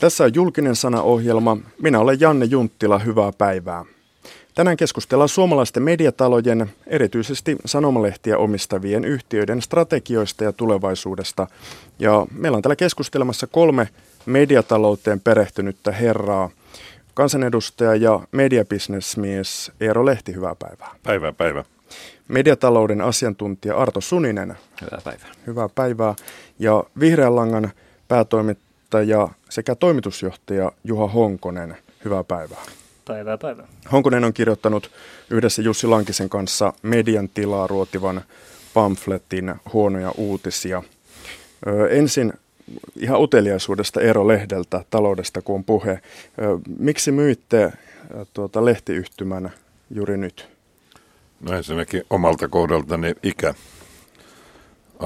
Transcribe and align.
Tässä 0.00 0.24
on 0.24 0.34
julkinen 0.34 0.76
sanaohjelma. 0.76 1.56
Minä 1.82 2.00
olen 2.00 2.20
Janne 2.20 2.44
Junttila, 2.44 2.98
hyvää 2.98 3.32
päivää. 3.38 3.84
Tänään 4.54 4.76
keskustellaan 4.76 5.28
suomalaisten 5.28 5.82
mediatalojen, 5.82 6.70
erityisesti 6.86 7.56
sanomalehtiä 7.64 8.38
omistavien 8.38 9.04
yhtiöiden 9.04 9.62
strategioista 9.62 10.44
ja 10.44 10.52
tulevaisuudesta. 10.52 11.46
Ja 11.98 12.26
meillä 12.32 12.56
on 12.56 12.62
täällä 12.62 12.76
keskustelemassa 12.76 13.46
kolme 13.46 13.88
mediatalouteen 14.26 15.20
perehtynyttä 15.20 15.92
herraa. 15.92 16.50
Kansanedustaja 17.14 17.94
ja 17.94 18.20
mediabisnesmies 18.32 19.72
Eero 19.80 20.06
Lehti, 20.06 20.34
hyvää 20.34 20.54
päivää. 20.54 20.90
Päivää, 21.02 21.32
päivä. 21.32 21.64
Mediatalouden 22.28 23.00
asiantuntija 23.00 23.76
Arto 23.76 24.00
Suninen. 24.00 24.56
Hyvää 24.80 25.00
päivää. 25.04 25.28
Hyvää 25.46 25.68
päivää. 25.74 26.14
Ja 26.58 26.84
Vihreän 27.00 27.36
langan 27.36 27.70
päätoimittaja 28.08 28.63
sekä 29.50 29.74
toimitusjohtaja 29.74 30.72
Juha 30.84 31.08
Honkonen. 31.08 31.76
Hyvää 32.04 32.24
päivää. 32.24 32.62
Päivää 33.04 33.38
päivää. 33.38 33.66
Honkonen 33.92 34.24
on 34.24 34.32
kirjoittanut 34.34 34.90
yhdessä 35.30 35.62
Jussi 35.62 35.86
Lankisen 35.86 36.28
kanssa 36.28 36.72
median 36.82 37.28
tilaa 37.28 37.66
ruotivan 37.66 38.22
pamfletin 38.74 39.54
huonoja 39.72 40.12
uutisia. 40.16 40.82
Ö, 41.66 41.88
ensin 41.88 42.32
ihan 42.96 43.20
uteliaisuudesta 43.20 44.00
Eero 44.00 44.28
Lehdeltä 44.28 44.84
taloudesta, 44.90 45.42
kun 45.42 45.54
on 45.54 45.64
puhe. 45.64 45.90
Ö, 45.92 46.00
miksi 46.78 47.12
myitte 47.12 47.72
tuota, 48.34 48.64
lehtiyhtymän 48.64 49.52
juuri 49.90 50.16
nyt? 50.16 50.48
No 51.40 51.56
ensinnäkin 51.56 52.02
omalta 52.10 52.48
kohdaltani 52.48 53.14
ikä 53.22 53.54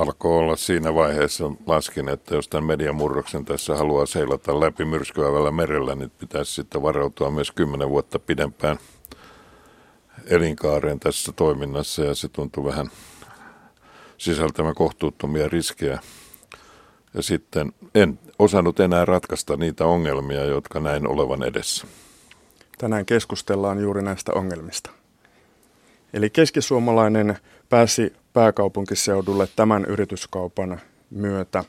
alkoi 0.00 0.38
olla 0.38 0.56
siinä 0.56 0.94
vaiheessa, 0.94 1.44
laskin, 1.66 2.08
että 2.08 2.34
jos 2.34 2.48
tämän 2.48 2.64
mediamurroksen 2.64 3.44
tässä 3.44 3.76
haluaa 3.76 4.06
seilata 4.06 4.60
läpi 4.60 4.84
myrskyävällä 4.84 5.50
merellä, 5.50 5.94
niin 5.94 6.10
pitäisi 6.10 6.52
sitten 6.52 6.82
varautua 6.82 7.30
myös 7.30 7.50
kymmenen 7.50 7.88
vuotta 7.88 8.18
pidempään 8.18 8.78
elinkaareen 10.26 11.00
tässä 11.00 11.32
toiminnassa 11.32 12.04
ja 12.04 12.14
se 12.14 12.28
tuntui 12.28 12.64
vähän 12.64 12.90
sisältämään 14.18 14.74
kohtuuttomia 14.74 15.48
riskejä. 15.48 16.00
Ja 17.14 17.22
sitten 17.22 17.72
en 17.94 18.18
osannut 18.38 18.80
enää 18.80 19.04
ratkaista 19.04 19.56
niitä 19.56 19.86
ongelmia, 19.86 20.44
jotka 20.44 20.80
näin 20.80 21.06
olevan 21.06 21.42
edessä. 21.42 21.86
Tänään 22.78 23.06
keskustellaan 23.06 23.82
juuri 23.82 24.02
näistä 24.02 24.32
ongelmista. 24.34 24.97
Eli 26.12 26.30
keskisuomalainen 26.30 27.38
pääsi 27.68 28.12
pääkaupunkiseudulle 28.32 29.48
tämän 29.56 29.84
yrityskaupan 29.84 30.80
myötä. 31.10 31.64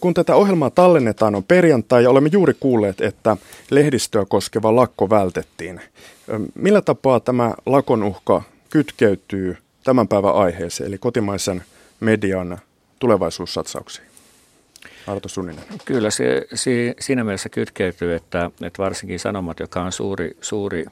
Kun 0.00 0.14
tätä 0.14 0.34
ohjelmaa 0.34 0.70
tallennetaan 0.70 1.34
on 1.34 1.44
perjantai 1.44 2.02
ja 2.02 2.10
olemme 2.10 2.28
juuri 2.32 2.54
kuulleet, 2.60 3.00
että 3.00 3.36
lehdistöä 3.70 4.24
koskeva 4.28 4.76
lakko 4.76 5.10
vältettiin. 5.10 5.80
Millä 6.54 6.80
tapaa 6.80 7.20
tämä 7.20 7.54
lakon 7.66 8.02
uhka 8.02 8.42
kytkeytyy 8.70 9.56
tämän 9.84 10.08
päivän 10.08 10.34
aiheeseen, 10.34 10.88
eli 10.88 10.98
kotimaisen 10.98 11.62
median 12.00 12.58
tulevaisuussatsauksiin? 12.98 14.06
Arto 15.06 15.28
Sunninen. 15.28 15.64
Kyllä 15.84 16.10
se, 16.10 16.46
se 16.54 16.94
siinä 17.00 17.24
mielessä 17.24 17.48
kytkeytyy, 17.48 18.14
että, 18.14 18.50
että 18.62 18.82
varsinkin 18.82 19.20
Sanomat, 19.20 19.60
joka 19.60 19.82
on 19.82 19.92
suuri, 19.92 20.36
suuri 20.40 20.84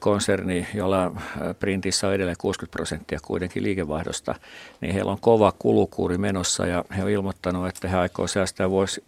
konserni, 0.00 0.66
jolla 0.74 1.12
printissä 1.58 2.08
on 2.08 2.14
edelleen 2.14 2.36
60 2.40 2.76
prosenttia 2.76 3.18
kuitenkin 3.22 3.62
liikevaihdosta, 3.62 4.34
niin 4.80 4.94
heillä 4.94 5.12
on 5.12 5.20
kova 5.20 5.52
kulukuuri 5.58 6.18
menossa 6.18 6.66
ja 6.66 6.84
he 6.96 7.04
on 7.04 7.10
ilmoittanut, 7.10 7.68
että 7.68 7.88
he 7.88 7.96
aikoo 7.96 8.26
säästää 8.26 8.70
vuosi 8.70 9.04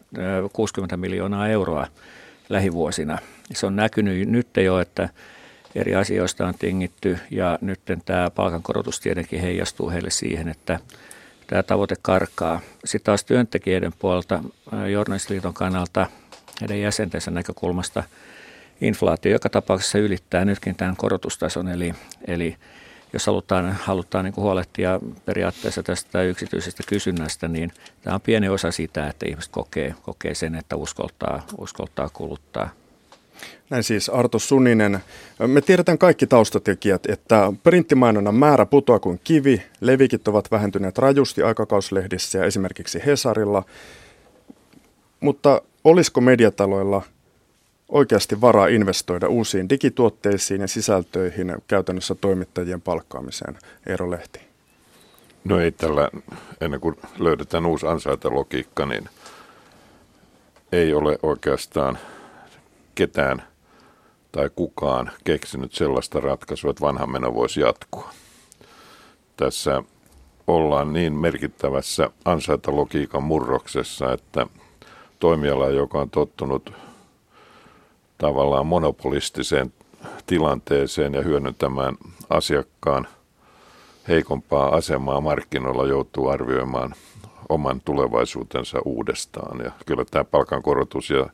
60 0.53 0.97
miljoonaa 0.97 1.49
euroa 1.49 1.87
lähivuosina. 2.49 3.19
Se 3.55 3.67
on 3.67 3.77
näkynyt 3.77 4.29
nyt 4.29 4.49
jo, 4.65 4.79
että 4.79 5.09
eri 5.75 5.95
asioista 5.95 6.47
on 6.47 6.55
tingitty 6.59 7.19
ja 7.31 7.59
nyt 7.61 7.81
tämä 8.05 8.31
palkankorotus 8.31 9.01
tietenkin 9.01 9.41
heijastuu 9.41 9.91
heille 9.91 10.11
siihen, 10.11 10.49
että 10.49 10.81
tämä 11.47 11.63
tavoite 11.63 11.95
karkaa. 12.03 12.61
Sitten 12.85 13.05
taas 13.05 13.25
työntekijöiden 13.25 13.93
puolelta 13.99 14.45
journalistiliiton 14.93 15.55
kannalta 15.55 16.07
heidän 16.61 16.81
jäsentensä 16.81 17.31
näkökulmasta– 17.31 18.03
inflaatio 18.85 19.33
joka 19.33 19.49
tapauksessa 19.49 19.99
ylittää 19.99 20.45
nytkin 20.45 20.77
tämän 20.77 20.97
korotustason, 20.97 21.69
eli, 21.69 21.95
eli 22.27 22.57
jos 23.13 23.27
halutaan, 23.27 23.73
halutaan 23.73 24.25
niin 24.25 24.35
kuin 24.35 24.43
huolehtia 24.43 25.01
periaatteessa 25.25 25.83
tästä 25.83 26.23
yksityisestä 26.23 26.83
kysynnästä, 26.87 27.49
niin 27.49 27.73
tämä 28.03 28.15
on 28.15 28.21
pieni 28.21 28.49
osa 28.49 28.71
sitä, 28.71 29.09
että 29.09 29.27
ihmiset 29.29 29.53
kokee, 29.53 29.95
kokee 30.03 30.35
sen, 30.35 30.55
että 30.55 30.77
uskoltaa, 30.77 31.47
uskoltaa 31.59 32.09
kuluttaa. 32.13 32.71
Näin 33.71 33.85
siis 33.85 34.09
Arto 34.09 34.39
Suninen. 34.39 35.01
Me 35.47 35.61
tiedetään 35.61 35.99
kaikki 35.99 36.27
taustatekijät, 36.27 37.07
että 37.07 37.53
printtimainonnan 37.63 38.35
määrä 38.35 38.67
putoaa 38.67 38.99
kuin 38.99 39.21
kivi, 39.25 39.63
levikit 39.81 40.29
ovat 40.29 40.51
vähentyneet 40.51 40.99
rajusti 40.99 41.43
aikakauslehdissä 41.43 42.39
ja 42.39 42.45
esimerkiksi 42.45 43.03
Hesarilla. 43.07 43.63
Mutta 45.21 45.63
olisiko 45.85 46.21
mediataloilla 46.21 47.03
oikeasti 47.89 48.41
varaa 48.41 48.67
investoida 48.67 49.29
uusiin 49.29 49.69
digituotteisiin 49.69 50.61
ja 50.61 50.69
sisältöihin 50.69 51.57
käytännössä 51.69 52.15
toimittajien 52.15 52.81
palkkaamiseen? 52.81 53.59
Eero 53.87 54.11
Lehti. 54.11 54.41
No 55.45 55.61
ei 55.61 55.73
tällä, 55.73 56.11
ennen 56.61 56.81
kuin 56.81 56.97
löydetään 57.19 57.67
uusi 57.67 57.87
ansaintalogiikka, 57.87 58.87
niin 58.87 59.09
ei 60.73 60.95
ole 60.95 61.19
oikeastaan 61.23 61.99
ketään 62.95 63.43
tai 64.33 64.51
kukaan 64.57 65.11
keksinyt 65.25 65.73
sellaista 65.73 66.21
ratkaisua, 66.21 66.71
että 66.71 66.81
vanha 66.81 67.07
meno 67.07 67.35
voisi 67.35 67.61
jatkua. 67.61 68.11
Tässä 69.37 69.83
ollaan 70.47 70.93
niin 70.93 71.13
merkittävässä 71.13 72.11
ansaintalogiikan 72.25 73.23
murroksessa, 73.23 74.13
että 74.13 74.47
toimiala, 75.19 75.69
joka 75.69 75.99
on 75.99 76.11
tottunut 76.11 76.73
tavallaan 78.19 78.67
monopolistiseen 78.67 79.73
tilanteeseen 80.27 81.15
ja 81.15 81.23
hyödyntämään 81.23 81.97
asiakkaan 82.31 83.07
heikompaa 84.09 84.75
asemaa 84.75 85.21
markkinoilla 85.21 85.87
joutuu 85.87 86.29
arvioimaan 86.29 86.95
oman 87.49 87.81
tulevaisuutensa 87.81 88.79
uudestaan. 88.85 89.61
Ja 89.65 89.71
kyllä 89.87 90.05
tämä 90.05 90.25
palkankorotus 90.25 91.11
ja 91.11 91.27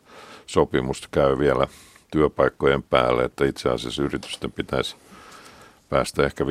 sopimus 0.47 1.09
käy 1.11 1.39
vielä 1.39 1.67
työpaikkojen 2.11 2.83
päälle, 2.83 3.25
että 3.25 3.45
itse 3.45 3.69
asiassa 3.69 4.03
yritysten 4.03 4.53
pitäisi 4.53 4.97
päästä 5.89 6.27
ehkä 6.27 6.45
5-10 6.45 6.47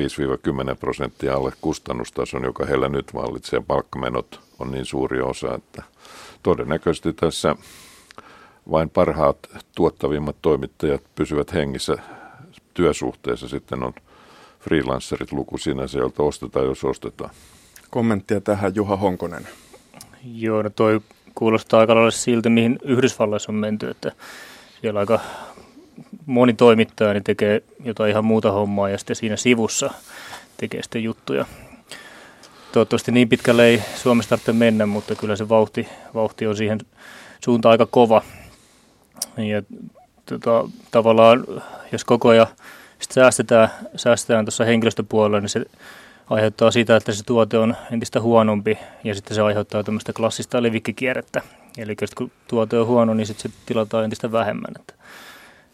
prosenttia 0.80 1.34
alle 1.34 1.52
kustannustason, 1.60 2.44
joka 2.44 2.66
heillä 2.66 2.88
nyt 2.88 3.14
vallitsee. 3.14 3.60
Palkkamenot 3.66 4.40
on 4.58 4.70
niin 4.70 4.84
suuri 4.84 5.20
osa, 5.20 5.54
että 5.54 5.82
todennäköisesti 6.42 7.12
tässä 7.12 7.56
vain 8.70 8.90
parhaat 8.90 9.38
tuottavimmat 9.74 10.36
toimittajat 10.42 11.02
pysyvät 11.14 11.54
hengissä 11.54 11.96
työsuhteessa. 12.74 13.48
Sitten 13.48 13.82
on 13.82 13.92
freelancerit 14.60 15.32
luku 15.32 15.58
sinänsä, 15.58 15.98
jolta 15.98 16.22
ostetaan, 16.22 16.66
jos 16.66 16.84
ostetaan. 16.84 17.30
Kommenttia 17.90 18.40
tähän 18.40 18.74
Juha 18.74 18.96
Honkonen. 18.96 19.48
Joo, 20.34 20.62
no 20.62 20.70
toi 20.70 21.00
kuulostaa 21.34 21.80
aika 21.80 21.94
lailla 21.94 22.10
siltä, 22.10 22.48
mihin 22.50 22.78
Yhdysvalloissa 22.82 23.52
on 23.52 23.56
menty, 23.56 23.90
että 23.90 24.12
siellä 24.80 25.00
aika 25.00 25.20
moni 26.26 26.52
toimittaja 26.52 27.12
niin 27.12 27.24
tekee 27.24 27.62
jotain 27.84 28.10
ihan 28.10 28.24
muuta 28.24 28.52
hommaa 28.52 28.88
ja 28.88 28.98
sitten 28.98 29.16
siinä 29.16 29.36
sivussa 29.36 29.90
tekee 30.56 30.82
sitten 30.82 31.02
juttuja. 31.02 31.44
Toivottavasti 32.72 33.12
niin 33.12 33.28
pitkälle 33.28 33.66
ei 33.66 33.82
Suomessa 33.96 34.28
tarvitse 34.28 34.52
mennä, 34.52 34.86
mutta 34.86 35.14
kyllä 35.14 35.36
se 35.36 35.48
vauhti, 35.48 35.88
vauhti 36.14 36.46
on 36.46 36.56
siihen 36.56 36.80
suuntaan 37.44 37.70
aika 37.70 37.86
kova. 37.86 38.22
Ja 39.36 39.62
tota, 40.26 40.68
tavallaan, 40.90 41.44
jos 41.92 42.04
koko 42.04 42.28
ajan 42.28 42.46
sit 42.98 43.12
säästetään, 43.12 43.68
säästetään 43.96 44.44
tuossa 44.44 44.64
henkilöstöpuolella, 44.64 45.40
niin 45.40 45.48
se 45.48 45.64
aiheuttaa 46.30 46.70
sitä, 46.70 46.96
että 46.96 47.12
se 47.12 47.24
tuote 47.24 47.58
on 47.58 47.76
entistä 47.92 48.20
huonompi 48.20 48.78
ja 49.04 49.14
sitten 49.14 49.34
se 49.34 49.42
aiheuttaa 49.42 49.84
tämmöistä 49.84 50.12
klassista 50.12 50.62
levikkikierrettä. 50.62 51.42
Eli 51.78 51.96
kun 52.16 52.30
tuote 52.48 52.78
on 52.78 52.86
huono, 52.86 53.14
niin 53.14 53.26
sitten 53.26 53.50
se 53.50 53.56
tilataan 53.66 54.04
entistä 54.04 54.32
vähemmän. 54.32 54.72
Että 54.80 54.94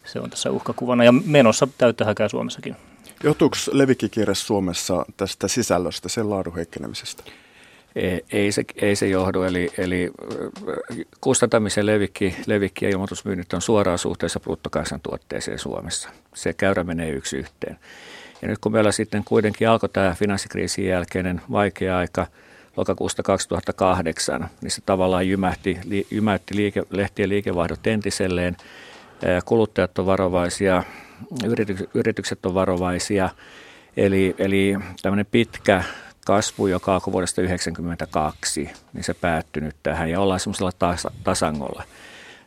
se 0.04 0.20
on 0.20 0.30
tässä 0.30 0.50
uhkakuvana 0.50 1.04
ja 1.04 1.12
menossa 1.12 1.68
täyttä 1.78 2.04
häkää 2.04 2.28
Suomessakin. 2.28 2.76
Johtuuko 3.22 3.56
levikkikierre 3.72 4.34
Suomessa 4.34 5.06
tästä 5.16 5.48
sisällöstä, 5.48 6.08
sen 6.08 6.30
laadun 6.30 6.54
heikkenemisestä? 6.54 7.22
Ei 8.32 8.52
se, 8.52 8.64
ei 8.82 8.96
se 8.96 9.06
johdu, 9.06 9.42
eli, 9.42 9.70
eli 9.78 10.10
kustantamisen 11.20 11.86
levikki, 11.86 12.36
levikki 12.46 12.84
ja 12.84 12.90
ilmoitusmyynnit 12.90 13.52
on 13.52 13.62
suoraan 13.62 13.98
suhteessa 13.98 14.40
bruttokansantuotteeseen 14.40 15.58
Suomessa. 15.58 16.08
Se 16.34 16.52
käyrä 16.52 16.84
menee 16.84 17.10
yksi 17.10 17.36
yhteen. 17.36 17.78
Ja 18.42 18.48
nyt 18.48 18.58
kun 18.58 18.72
meillä 18.72 18.92
sitten 18.92 19.24
kuitenkin 19.24 19.68
alkoi 19.68 19.88
tämä 19.88 20.14
finanssikriisin 20.18 20.86
jälkeinen 20.86 21.40
vaikea 21.52 21.98
aika, 21.98 22.26
lokakuusta 22.76 23.22
2008, 23.22 24.48
niin 24.60 24.70
se 24.70 24.82
tavallaan 24.86 25.28
jymähti, 25.28 25.78
jymähti 26.10 26.56
liike, 26.56 26.82
lehtien 26.90 27.28
liikevaihdot 27.28 27.86
entiselleen. 27.86 28.56
Kuluttajat 29.44 29.98
on 29.98 30.06
varovaisia, 30.06 30.82
yritykset 31.94 32.46
on 32.46 32.54
varovaisia, 32.54 33.28
eli, 33.96 34.34
eli 34.38 34.76
tämmöinen 35.02 35.26
pitkä 35.30 35.84
kasvu, 36.26 36.66
joka 36.66 36.94
alkoi 36.94 37.12
vuodesta 37.12 37.34
1992, 37.34 38.70
niin 38.92 39.04
se 39.04 39.14
päättynyt 39.14 39.76
tähän 39.82 40.10
ja 40.10 40.20
ollaan 40.20 40.40
semmoisella 40.40 40.70
tas- 40.70 41.12
tasangolla. 41.24 41.82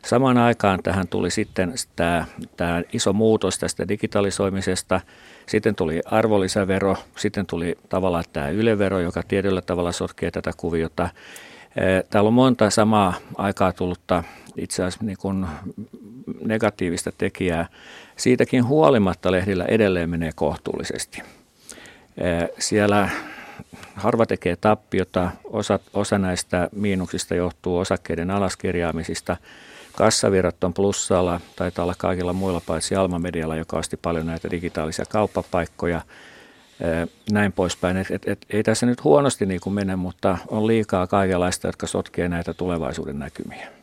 Samaan 0.06 0.38
aikaan 0.38 0.82
tähän 0.82 1.08
tuli 1.08 1.30
sitten 1.30 1.74
tämä, 1.96 2.24
tämä 2.56 2.82
iso 2.92 3.12
muutos 3.12 3.58
tästä 3.58 3.88
digitalisoimisesta. 3.88 5.00
Sitten 5.46 5.74
tuli 5.74 6.00
arvonlisävero, 6.04 6.96
sitten 7.16 7.46
tuli 7.46 7.78
tavallaan 7.88 8.24
tämä 8.32 8.48
ylevero, 8.48 9.00
joka 9.00 9.22
tietyllä 9.28 9.62
tavalla 9.62 9.92
sotkee 9.92 10.30
tätä 10.30 10.50
kuviota. 10.56 11.08
Täällä 12.10 12.28
on 12.28 12.34
monta 12.34 12.70
samaa 12.70 13.14
aikaa 13.36 13.72
tullutta 13.72 14.24
itse 14.56 14.82
asiassa 14.82 15.04
niin 15.04 15.18
kuin 15.20 15.46
negatiivista 16.44 17.12
tekijää. 17.18 17.68
Siitäkin 18.16 18.66
huolimatta 18.66 19.32
lehdillä 19.32 19.64
edelleen 19.64 20.10
menee 20.10 20.30
kohtuullisesti. 20.34 21.22
Siellä 22.58 23.08
harva 23.94 24.26
tekee 24.26 24.56
tappiota, 24.56 25.30
osa, 25.44 25.78
osa 25.94 26.18
näistä 26.18 26.68
miinuksista 26.72 27.34
johtuu 27.34 27.78
osakkeiden 27.78 28.30
alaskirjaamisista. 28.30 29.36
Kassavirrat 29.96 30.64
on 30.64 30.74
plussalla, 30.74 31.40
taitaa 31.56 31.82
olla 31.82 31.94
kaikilla 31.98 32.32
muilla 32.32 32.62
paitsi 32.66 32.94
Alma 32.94 33.18
Medialla, 33.18 33.56
joka 33.56 33.78
osti 33.78 33.96
paljon 33.96 34.26
näitä 34.26 34.50
digitaalisia 34.50 35.04
kauppapaikkoja, 35.08 36.00
näin 37.32 37.52
poispäin. 37.52 37.96
Et, 37.96 38.10
et, 38.10 38.28
et, 38.28 38.46
ei 38.50 38.62
tässä 38.62 38.86
nyt 38.86 39.04
huonosti 39.04 39.46
niin 39.46 39.60
kuin 39.60 39.74
mene, 39.74 39.96
mutta 39.96 40.38
on 40.48 40.66
liikaa 40.66 41.06
kaikenlaista, 41.06 41.68
jotka 41.68 41.86
sotkee 41.86 42.28
näitä 42.28 42.54
tulevaisuuden 42.54 43.18
näkymiä. 43.18 43.79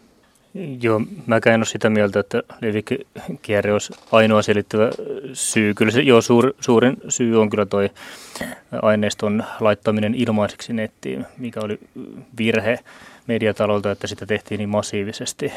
Joo, 0.82 1.02
mä 1.26 1.40
en 1.46 1.60
ole 1.60 1.66
sitä 1.66 1.90
mieltä, 1.90 2.20
että 2.20 2.44
levikierre 2.62 3.74
olisi 3.74 3.94
ainoa 4.12 4.42
selittävä 4.42 4.90
syy. 5.34 5.74
Kyllä 5.74 5.92
se, 5.92 6.02
joo, 6.02 6.22
suur, 6.22 6.54
suurin 6.60 6.98
syy 7.10 7.42
on 7.42 7.50
kyllä 7.50 7.66
toi 7.66 7.90
aineiston 8.82 9.44
laittaminen 9.60 10.16
ilmaiseksi 10.16 10.74
nettiin, 10.74 11.26
mikä 11.38 11.60
oli 11.64 11.80
virhe 12.38 12.80
mediatalolta, 13.28 13.92
että 13.92 14.08
sitä 14.08 14.26
tehtiin 14.26 14.58
niin 14.58 14.70
massiivisesti 14.70 15.52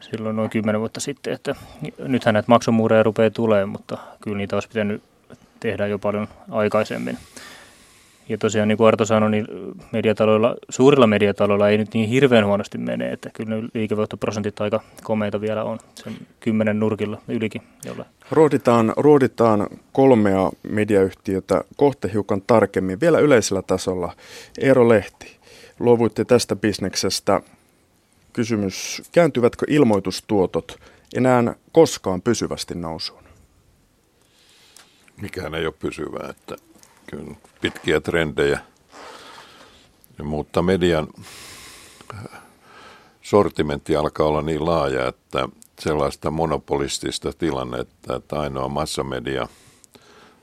silloin 0.00 0.36
noin 0.36 0.50
kymmenen 0.50 0.80
vuotta 0.80 1.00
sitten. 1.00 1.32
Että 1.32 1.54
nythän 1.98 2.32
näitä 2.32 2.48
maksumuureja 2.48 3.02
rupeaa 3.02 3.30
tulemaan, 3.30 3.68
mutta 3.68 3.98
kyllä 4.20 4.36
niitä 4.36 4.56
olisi 4.56 4.68
pitänyt 4.68 5.02
tehdä 5.60 5.86
jo 5.86 5.98
paljon 5.98 6.28
aikaisemmin. 6.50 7.18
Ja 8.28 8.38
tosiaan 8.38 8.68
niin 8.68 8.78
kuin 8.78 8.88
Arto 8.88 9.04
sanoi, 9.04 9.30
niin 9.30 9.46
mediataloilla, 9.92 10.56
suurilla 10.68 11.06
mediataloilla 11.06 11.68
ei 11.68 11.78
nyt 11.78 11.94
niin 11.94 12.08
hirveän 12.08 12.46
huonosti 12.46 12.78
mene, 12.78 13.12
että 13.12 13.30
kyllä 13.32 13.56
ne 13.56 13.68
liikevoittoprosentit 13.74 14.60
aika 14.60 14.80
komeita 15.02 15.40
vielä 15.40 15.64
on 15.64 15.78
sen 15.94 16.14
kymmenen 16.40 16.80
nurkilla 16.80 17.22
ylikin. 17.28 17.62
Jolle. 17.84 18.04
Ruoditaan, 18.30 18.92
ruoditaan 18.96 19.66
kolmea 19.92 20.50
mediayhtiötä 20.62 21.64
kohta 21.76 22.08
hiukan 22.08 22.42
tarkemmin, 22.46 23.00
vielä 23.00 23.18
yleisellä 23.18 23.62
tasolla. 23.62 24.12
Eero 24.58 24.88
Lehti, 24.88 25.36
luovuitte 25.80 26.24
tästä 26.24 26.56
bisneksestä. 26.56 27.40
Kysymys, 28.32 29.02
kääntyvätkö 29.12 29.66
ilmoitustuotot 29.68 30.78
enää 31.16 31.54
koskaan 31.72 32.22
pysyvästi 32.22 32.74
nousuun? 32.74 33.24
Mikään 35.20 35.54
ei 35.54 35.66
ole 35.66 35.74
pysyvää, 35.78 36.30
että 36.30 36.56
kyllä 37.16 37.34
pitkiä 37.60 38.00
trendejä. 38.00 38.58
Mutta 40.22 40.62
median 40.62 41.08
sortimentti 43.22 43.96
alkaa 43.96 44.26
olla 44.26 44.42
niin 44.42 44.66
laaja, 44.66 45.08
että 45.08 45.48
sellaista 45.78 46.30
monopolistista 46.30 47.32
tilannetta, 47.32 48.16
että 48.16 48.40
ainoa 48.40 48.68
massamedia, 48.68 49.48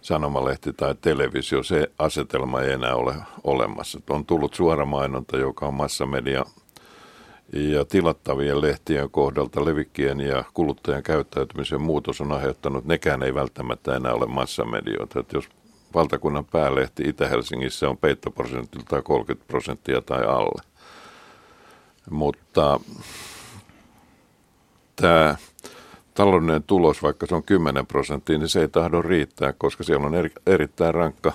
sanomalehti 0.01 0.73
tai 0.73 0.95
televisio, 1.01 1.63
se 1.63 1.91
asetelma 1.99 2.61
ei 2.61 2.71
enää 2.71 2.95
ole 2.95 3.15
olemassa. 3.43 3.99
On 4.09 4.25
tullut 4.25 4.53
suora 4.53 4.85
mainonta, 4.85 5.37
joka 5.37 5.65
on 5.65 5.73
massamedia 5.73 6.45
ja 7.53 7.85
tilattavien 7.85 8.61
lehtien 8.61 9.09
kohdalta 9.09 9.65
levikkien 9.65 10.19
ja 10.19 10.43
kuluttajan 10.53 11.03
käyttäytymisen 11.03 11.81
muutos 11.81 12.21
on 12.21 12.31
aiheuttanut, 12.31 12.85
nekään 12.85 13.23
ei 13.23 13.33
välttämättä 13.33 13.95
enää 13.95 14.13
ole 14.13 14.25
massamedioita. 14.25 15.19
Että 15.19 15.37
jos 15.37 15.49
valtakunnan 15.93 16.45
päälehti 16.45 17.03
Itä-Helsingissä 17.05 17.89
on 17.89 17.97
peittoprosentilta 17.97 19.01
30 19.01 19.47
prosenttia 19.47 20.01
tai 20.01 20.25
alle. 20.25 20.61
Mutta 22.09 22.79
tämä 24.95 25.35
taloudellinen 26.13 26.63
tulos, 26.63 27.03
vaikka 27.03 27.25
se 27.25 27.35
on 27.35 27.43
10 27.43 27.87
prosenttia, 27.87 28.37
niin 28.37 28.49
se 28.49 28.61
ei 28.61 28.67
tahdo 28.67 29.01
riittää, 29.01 29.53
koska 29.53 29.83
siellä 29.83 30.07
on 30.07 30.15
eri, 30.15 30.31
erittäin 30.47 30.93
rankka 30.93 31.33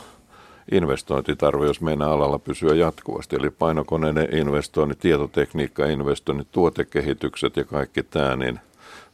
investointitarve, 0.72 1.66
jos 1.66 1.80
meinaa 1.80 2.12
alalla 2.12 2.38
pysyä 2.38 2.74
jatkuvasti. 2.74 3.36
Eli 3.36 3.50
painokoneiden 3.50 4.36
investoinnit, 4.36 4.98
tietotekniikka-investoinnit, 4.98 6.48
tuotekehitykset 6.52 7.56
ja 7.56 7.64
kaikki 7.64 8.02
tämä, 8.02 8.36
niin 8.36 8.60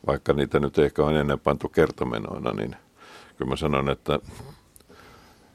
vaikka 0.06 0.32
niitä 0.32 0.60
nyt 0.60 0.78
ehkä 0.78 1.04
on 1.04 1.16
ennen 1.16 1.40
pantu 1.40 1.68
kertomenoina, 1.68 2.52
niin 2.52 2.76
kyllä 3.36 3.48
mä 3.48 3.56
sanon, 3.56 3.90
että 3.90 4.18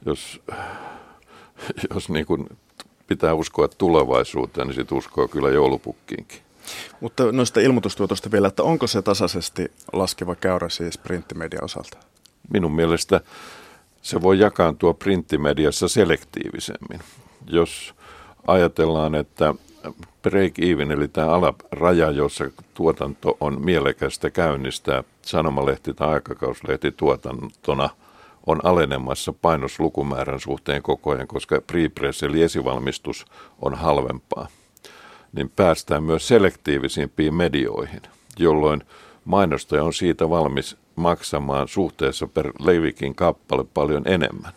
jos, 0.08 0.40
jos 1.94 2.08
niin 2.08 2.26
kuin 2.26 2.48
pitää 3.06 3.34
uskoa 3.34 3.68
tulevaisuuteen, 3.68 4.66
niin 4.66 4.74
sitten 4.74 4.98
uskoo 4.98 5.28
kyllä 5.28 5.50
joulupukkiinkin. 5.50 6.38
Mutta 7.00 7.32
noista 7.32 7.60
ilmoitustuotosta 7.60 8.30
vielä, 8.30 8.48
että 8.48 8.62
onko 8.62 8.86
se 8.86 9.02
tasaisesti 9.02 9.72
laskeva 9.92 10.34
käyrä 10.34 10.68
siis 10.68 10.98
printtimedian 10.98 11.64
osalta? 11.64 11.98
Minun 12.50 12.72
mielestä 12.72 13.20
se 14.02 14.22
voi 14.22 14.38
jakaantua 14.38 14.94
printtimediassa 14.94 15.88
selektiivisemmin. 15.88 17.00
Jos 17.46 17.94
ajatellaan, 18.46 19.14
että 19.14 19.54
break-even, 20.22 20.92
eli 20.92 21.08
tämä 21.08 21.28
alaraja, 21.28 22.10
jossa 22.10 22.44
tuotanto 22.74 23.36
on 23.40 23.64
mielekästä 23.64 24.30
käynnistää 24.30 25.04
sanomalehti 25.22 25.94
tai 25.94 26.08
aikakauslehti 26.08 26.92
tuotantona– 26.92 27.90
on 28.48 28.60
alenemassa 28.64 29.32
painoslukumäärän 29.32 30.40
suhteen 30.40 30.82
koko 30.82 31.10
ajan, 31.10 31.26
koska 31.26 31.60
prepress 31.66 32.22
eli 32.22 32.42
esivalmistus 32.42 33.26
on 33.62 33.74
halvempaa, 33.74 34.48
niin 35.32 35.50
päästään 35.56 36.02
myös 36.02 36.28
selektiivisimpiin 36.28 37.34
medioihin, 37.34 38.02
jolloin 38.38 38.82
mainostaja 39.24 39.84
on 39.84 39.94
siitä 39.94 40.30
valmis 40.30 40.76
maksamaan 40.96 41.68
suhteessa 41.68 42.26
per 42.26 42.52
levikin 42.58 43.14
kappale 43.14 43.64
paljon 43.74 44.02
enemmän. 44.06 44.52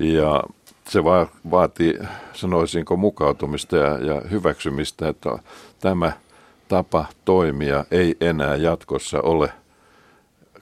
Ja 0.00 0.42
se 0.88 1.04
va- 1.04 1.28
vaatii, 1.50 1.98
sanoisinko, 2.32 2.96
mukautumista 2.96 3.76
ja, 3.76 3.98
ja 3.98 4.22
hyväksymistä, 4.30 5.08
että 5.08 5.38
tämä 5.78 6.12
tapa 6.68 7.06
toimia 7.24 7.84
ei 7.90 8.16
enää 8.20 8.56
jatkossa 8.56 9.20
ole 9.20 9.52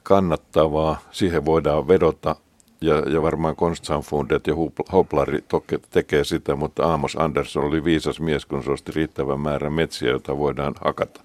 kannattavaa, 0.09 1.01
siihen 1.11 1.45
voidaan 1.45 1.87
vedota 1.87 2.35
ja, 2.81 2.95
ja 2.95 3.21
varmaan 3.21 3.55
Konstsamfundet 3.55 4.47
ja 4.47 4.53
Hoplari 4.91 5.43
tekee 5.91 6.23
sitä, 6.23 6.55
mutta 6.55 6.93
Amos 6.93 7.15
Andersson 7.15 7.63
oli 7.63 7.83
viisas 7.83 8.19
mies, 8.19 8.45
kun 8.45 8.63
se 8.63 8.71
osti 8.71 8.91
riittävän 8.91 9.39
määrän 9.39 9.73
metsiä, 9.73 10.09
joita 10.09 10.37
voidaan 10.37 10.75
hakata. 10.85 11.21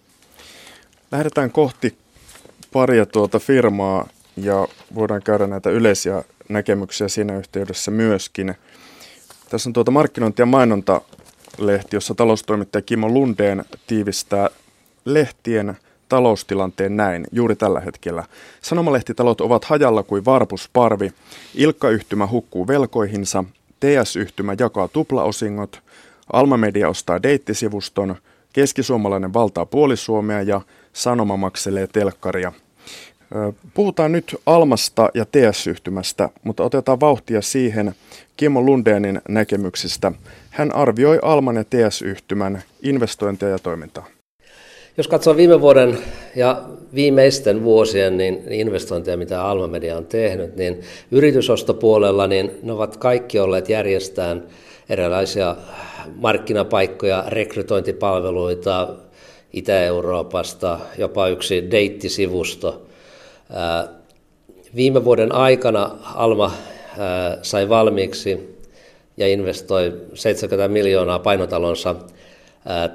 Lähdetään 1.12 1.50
kohti 1.50 1.98
paria 2.72 3.06
tuota 3.06 3.38
firmaa 3.38 4.08
ja 4.36 4.68
voidaan 4.94 5.22
käydä 5.22 5.46
näitä 5.46 5.70
yleisiä 5.70 6.24
näkemyksiä 6.48 7.08
siinä 7.08 7.38
yhteydessä 7.38 7.90
myöskin. 7.90 8.54
Tässä 9.50 9.68
on 9.68 9.72
tuota 9.72 9.90
markkinointi- 9.90 10.42
ja 10.42 10.46
mainontalehti, 10.46 11.96
jossa 11.96 12.14
taloustoimittaja 12.14 12.82
Kimmo 12.82 13.08
Lundeen 13.08 13.64
tiivistää 13.86 14.48
lehtien 15.04 15.76
taloustilanteen 16.14 16.96
näin 16.96 17.24
juuri 17.32 17.56
tällä 17.56 17.80
hetkellä. 17.80 18.24
Sanomalehtitalot 18.62 19.40
ovat 19.40 19.64
hajalla 19.64 20.02
kuin 20.02 20.24
varpusparvi. 20.24 21.12
Ilkka-yhtymä 21.54 22.26
hukkuu 22.26 22.66
velkoihinsa, 22.68 23.44
TS-yhtymä 23.80 24.54
jakaa 24.58 24.88
tuplaosingot, 24.88 25.80
Alma 26.32 26.56
Media 26.56 26.88
ostaa 26.88 27.22
deittisivuston, 27.22 28.16
keskisuomalainen 28.52 29.32
valtaa 29.32 29.66
puolisuomea 29.66 30.42
ja 30.42 30.60
Sanoma 30.92 31.36
makselee 31.36 31.86
telkkaria. 31.86 32.52
Puhutaan 33.74 34.12
nyt 34.12 34.36
Almasta 34.46 35.10
ja 35.14 35.24
TS-yhtymästä, 35.24 36.28
mutta 36.44 36.62
otetaan 36.62 37.00
vauhtia 37.00 37.42
siihen 37.42 37.94
Kimmo 38.36 38.62
Lundeenin 38.62 39.20
näkemyksistä. 39.28 40.12
Hän 40.50 40.74
arvioi 40.74 41.18
Alman 41.22 41.56
ja 41.56 41.64
TS-yhtymän 41.64 42.62
investointeja 42.82 43.52
ja 43.52 43.58
toimintaa. 43.58 44.13
Jos 44.96 45.08
katsoo 45.08 45.36
viime 45.36 45.60
vuoden 45.60 45.98
ja 46.36 46.62
viimeisten 46.94 47.64
vuosien 47.64 48.16
niin 48.16 48.42
investointeja, 48.48 49.16
mitä 49.16 49.44
Alma 49.44 49.66
Media 49.66 49.96
on 49.96 50.06
tehnyt, 50.06 50.56
niin 50.56 50.80
yritysostopuolella 51.10 52.26
niin 52.26 52.50
ne 52.62 52.72
ovat 52.72 52.96
kaikki 52.96 53.38
olleet 53.38 53.68
järjestään 53.68 54.46
erilaisia 54.88 55.56
markkinapaikkoja, 56.16 57.24
rekrytointipalveluita 57.26 58.88
Itä-Euroopasta, 59.52 60.78
jopa 60.98 61.28
yksi 61.28 61.70
deittisivusto. 61.70 62.86
Viime 64.76 65.04
vuoden 65.04 65.32
aikana 65.32 65.90
Alma 66.14 66.52
sai 67.42 67.68
valmiiksi 67.68 68.58
ja 69.16 69.28
investoi 69.28 70.00
70 70.14 70.68
miljoonaa 70.68 71.18
painotalonsa 71.18 71.94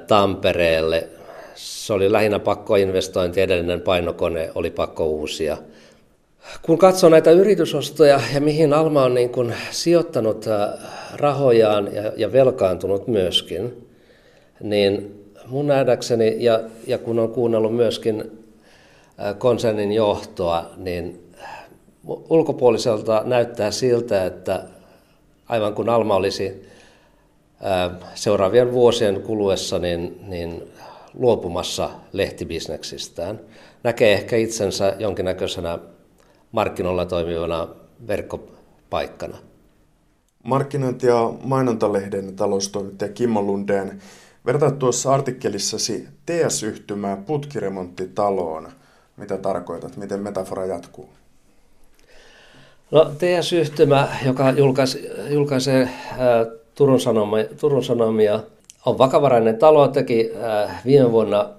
Tampereelle. 0.06 1.08
Se 1.60 1.92
oli 1.92 2.12
lähinnä 2.12 2.38
pakkoinvestointi, 2.38 3.40
edellinen 3.40 3.80
painokone 3.80 4.50
oli 4.54 4.70
pakko 4.70 5.06
uusia. 5.06 5.56
Kun 6.62 6.78
katsoo 6.78 7.10
näitä 7.10 7.30
yritysostoja 7.30 8.20
ja 8.34 8.40
mihin 8.40 8.72
Alma 8.72 9.02
on 9.02 9.14
niin 9.14 9.30
kuin 9.30 9.54
sijoittanut 9.70 10.44
rahojaan 11.12 11.94
ja, 11.94 12.12
ja 12.16 12.32
velkaantunut 12.32 13.06
myöskin, 13.06 13.86
niin 14.60 15.20
mun 15.46 15.66
nähdäkseni, 15.66 16.36
ja, 16.38 16.60
ja 16.86 16.98
kun 16.98 17.18
on 17.18 17.32
kuunnellut 17.32 17.76
myöskin 17.76 18.38
konsernin 19.38 19.92
johtoa, 19.92 20.70
niin 20.76 21.32
ulkopuoliselta 22.28 23.22
näyttää 23.24 23.70
siltä, 23.70 24.24
että 24.24 24.62
aivan 25.48 25.74
kun 25.74 25.88
Alma 25.88 26.16
olisi 26.16 26.70
seuraavien 28.14 28.72
vuosien 28.72 29.22
kuluessa 29.22 29.78
niin, 29.78 30.20
niin 30.26 30.62
luopumassa 31.14 31.90
lehtibisneksistään. 32.12 33.40
Näkee 33.82 34.12
ehkä 34.12 34.36
itsensä 34.36 34.96
jonkinnäköisenä 34.98 35.78
markkinoilla 36.52 37.06
toimivana 37.06 37.68
verkkopaikkana. 38.06 39.38
Markkinointi- 40.42 41.06
ja 41.06 41.32
mainontalehden 41.44 42.36
taloustoimittaja 42.36 43.12
Kimmo 43.12 43.42
Lundeen, 43.42 44.00
vertaat 44.46 44.78
tuossa 44.78 45.14
artikkelissasi 45.14 46.08
TS-yhtymää 46.26 47.16
putkiremonttitaloon. 47.16 48.68
Mitä 49.16 49.38
tarkoitat? 49.38 49.96
Miten 49.96 50.20
metafora 50.20 50.66
jatkuu? 50.66 51.08
No 52.90 53.04
TS-yhtymä, 53.04 54.08
joka 54.26 54.50
julkaisi, 54.50 55.08
julkaisee 55.30 55.88
ää, 56.18 56.46
Turun, 56.74 57.00
Sanomia, 57.00 57.44
Turun 57.60 57.84
Sanomia, 57.84 58.40
on 58.86 58.98
vakavarainen 58.98 59.58
talo, 59.58 59.88
teki 59.88 60.30
ää, 60.40 60.80
viime 60.84 61.12
vuonna 61.12 61.50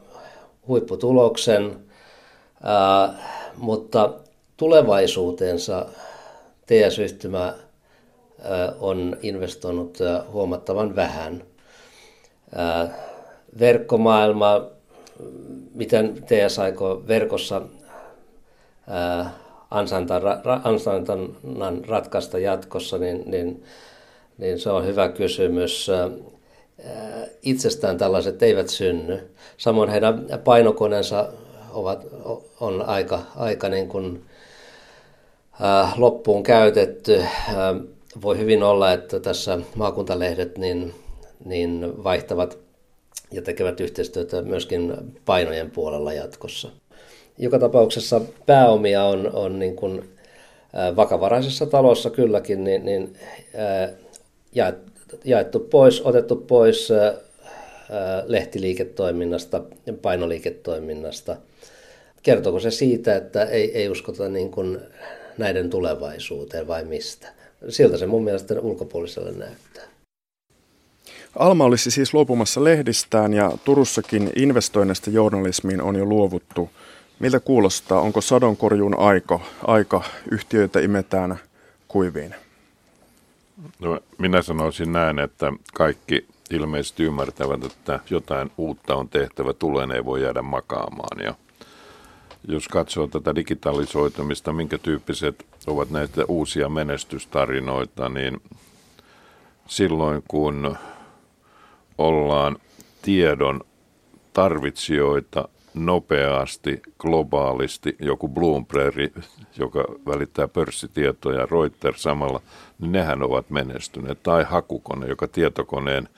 huipputuloksen, 0.67 1.77
ää, 2.63 3.13
mutta 3.57 4.13
tulevaisuutensa 4.57 5.85
TS-yhtymä 6.65 7.53
on 8.79 9.17
investoinut 9.21 9.97
huomattavan 10.31 10.95
vähän. 10.95 11.43
Verkkomaailma, 13.59 14.65
miten 15.73 16.23
TS 16.23 16.59
aikoo 16.59 17.03
verkossa 17.07 17.61
ansainnan 20.63 21.85
ratkaista 21.87 22.39
jatkossa, 22.39 22.97
niin, 22.97 23.23
niin, 23.25 23.63
niin 24.37 24.59
se 24.59 24.69
on 24.69 24.85
hyvä 24.85 25.09
kysymys. 25.09 25.91
Itsestään 27.41 27.97
tällaiset 27.97 28.43
eivät 28.43 28.69
synny. 28.69 29.29
Samoin 29.57 29.89
heidän 29.89 30.25
painokoneensa 30.43 31.27
ovat, 31.73 32.05
on 32.59 32.81
aika, 32.81 33.19
aika 33.35 33.69
niin 33.69 33.87
kuin, 33.87 34.25
ää, 35.59 35.91
loppuun 35.97 36.43
käytetty. 36.43 37.23
Ää, 37.55 37.75
voi 38.21 38.37
hyvin 38.37 38.63
olla, 38.63 38.91
että 38.91 39.19
tässä 39.19 39.59
maakuntalehdet 39.75 40.57
niin, 40.57 40.93
niin 41.45 42.03
vaihtavat 42.03 42.57
ja 43.31 43.41
tekevät 43.41 43.79
yhteistyötä 43.79 44.41
myöskin 44.41 44.93
painojen 45.25 45.71
puolella 45.71 46.13
jatkossa. 46.13 46.69
Joka 47.37 47.59
tapauksessa 47.59 48.21
pääomia 48.45 49.03
on, 49.03 49.29
on 49.33 49.59
niin 49.59 49.75
kuin, 49.75 50.09
ää, 50.73 50.95
vakavaraisessa 50.95 51.65
talossa 51.65 52.09
kylläkin 52.09 52.63
niin, 52.63 52.85
niin, 52.85 53.13
ää, 53.55 53.89
jaettu 55.25 55.59
pois, 55.59 56.01
otettu 56.01 56.35
pois 56.35 56.89
lehtiliiketoiminnasta, 58.25 59.61
painoliiketoiminnasta. 60.01 61.37
Kertooko 62.23 62.59
se 62.59 62.71
siitä, 62.71 63.15
että 63.15 63.43
ei, 63.43 63.77
ei 63.77 63.89
uskota 63.89 64.29
niin 64.29 64.51
kuin 64.51 64.79
näiden 65.37 65.69
tulevaisuuteen 65.69 66.67
vai 66.67 66.85
mistä? 66.85 67.27
Siltä 67.69 67.97
se 67.97 68.07
mun 68.07 68.23
mielestä 68.23 68.59
ulkopuoliselle 68.61 69.31
näyttää. 69.31 69.83
Alma 71.35 71.65
olisi 71.65 71.91
siis 71.91 72.13
luopumassa 72.13 72.63
lehdistään 72.63 73.33
ja 73.33 73.51
Turussakin 73.65 74.29
investoinnista 74.35 75.09
journalismiin 75.09 75.81
on 75.81 75.95
jo 75.95 76.05
luovuttu. 76.05 76.69
Miltä 77.19 77.39
kuulostaa? 77.39 78.01
Onko 78.01 78.21
sadonkorjuun 78.21 78.99
aika, 78.99 79.39
aika 79.67 80.03
yhtiöitä 80.31 80.79
imetään 80.79 81.39
kuiviin? 81.87 82.35
No, 83.79 83.99
minä 84.17 84.41
sanoisin 84.41 84.91
näin, 84.91 85.19
että 85.19 85.53
kaikki 85.73 86.27
ilmeisesti 86.51 87.03
ymmärtävät, 87.03 87.63
että 87.63 87.99
jotain 88.09 88.51
uutta 88.57 88.95
on 88.95 89.09
tehtävä, 89.09 89.53
tuleen 89.53 89.91
ei 89.91 90.05
voi 90.05 90.23
jäädä 90.23 90.41
makaamaan. 90.41 91.23
Ja 91.23 91.35
jos 92.47 92.67
katsoo 92.67 93.07
tätä 93.07 93.35
digitalisoitumista, 93.35 94.53
minkä 94.53 94.77
tyyppiset 94.77 95.45
ovat 95.67 95.89
näitä 95.89 96.25
uusia 96.27 96.69
menestystarinoita, 96.69 98.09
niin 98.09 98.41
silloin 99.67 100.23
kun 100.27 100.77
ollaan 101.97 102.57
tiedon 103.01 103.61
tarvitsijoita 104.33 105.47
nopeasti, 105.73 106.81
globaalisti, 106.99 107.95
joku 107.99 108.27
Bloomberg, 108.27 109.17
joka 109.57 109.85
välittää 110.07 110.47
pörssitietoja, 110.47 111.47
Reuters 111.51 112.03
samalla, 112.03 112.41
niin 112.79 112.91
nehän 112.91 113.23
ovat 113.23 113.49
menestyneet. 113.49 114.23
Tai 114.23 114.43
hakukone, 114.43 115.07
joka 115.07 115.27
tietokoneen 115.27 116.09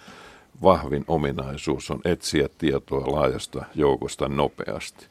vahvin 0.62 1.06
ominaisuus 1.08 1.92
on 1.92 2.02
etsiä 2.06 2.50
tietoa 2.58 3.12
laajasta 3.12 3.66
joukosta 3.76 4.28
nopeasti. 4.28 5.06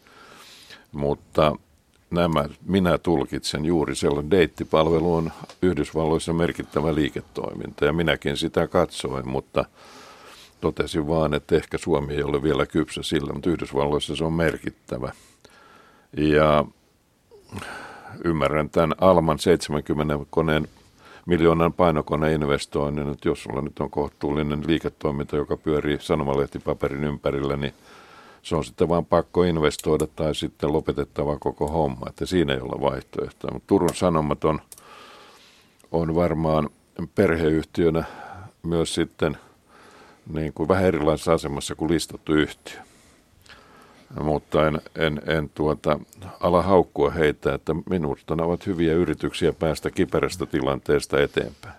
Mutta 0.92 1.56
nämä 2.11 2.44
minä 2.66 2.99
tulkitsen 2.99 3.64
juuri 3.64 3.94
sellainen 3.94 4.30
deittipalvelu 4.30 5.14
on 5.14 5.32
Yhdysvalloissa 5.62 6.32
merkittävä 6.32 6.94
liiketoiminta 6.94 7.84
ja 7.84 7.92
minäkin 7.92 8.37
sitä 8.37 8.66
katsoin, 8.66 9.28
mutta 9.28 9.64
totesin 10.62 11.09
vaan, 11.09 11.35
että 11.35 11.57
ehkä 11.57 11.78
Suomi 11.78 12.14
ei 12.14 12.23
ole 12.23 12.42
vielä 12.42 12.66
kypsä 12.66 13.02
sillä, 13.02 13.33
mutta 13.33 13.50
Yhdysvalloissa 13.50 14.16
se 14.16 14.25
on 14.25 14.33
merkittävä. 14.33 15.12
Ja 16.16 16.64
ymmärrän 18.25 18.71
tämän 18.71 18.95
Alman 19.00 19.38
70 19.38 20.19
koneen 20.31 20.69
miljoonan 21.26 21.73
painokoneinvestoinnin, 21.73 23.12
että 23.12 23.28
jos 23.28 23.42
sulla 23.42 23.61
nyt 23.61 23.81
on 23.81 23.90
kohtuullinen 23.90 24.62
liiketoiminta, 24.66 25.37
joka 25.37 25.57
pyörii 25.57 25.99
sanomalehtipaperin 26.00 27.04
ympärillä, 27.04 27.57
niin 27.57 27.75
se 28.42 28.57
on 28.57 28.64
sitten 28.64 28.88
vaan 28.88 29.07
pakko 29.07 29.42
investoida 29.42 30.07
tai 30.07 30.35
sitten 30.35 30.73
lopetettava 30.73 31.38
koko 31.38 31.69
homma, 31.69 32.07
että 32.09 32.26
siinä 32.26 32.54
ei 32.54 32.61
ole 32.61 32.90
vaihtoehtoa. 32.90 33.50
Mutta 33.52 33.66
Turun 33.66 33.95
Sanomat 33.95 34.45
on, 34.45 34.61
on 35.92 36.14
varmaan 36.14 36.71
perheyhtiönä 37.14 38.04
myös 38.62 38.95
sitten 38.95 39.38
niin 40.33 40.52
kuin 40.52 40.69
vähän 40.69 40.85
erilaisessa 40.85 41.33
asemassa 41.33 41.75
kuin 41.75 41.91
listattu 41.91 42.35
yhtiö. 42.35 42.81
Mutta 44.23 44.67
en, 44.67 44.81
en, 44.97 45.23
en 45.26 45.50
tuota, 45.55 45.99
ala 46.41 46.62
haukkua 46.62 47.11
heitä, 47.11 47.55
että 47.55 47.75
minusta 47.91 48.37
ne 48.37 48.43
ovat 48.43 48.67
hyviä 48.67 48.95
yrityksiä 48.95 49.52
päästä 49.52 49.91
kiperästä 49.91 50.47
tilanteesta 50.47 51.21
eteenpäin. 51.21 51.75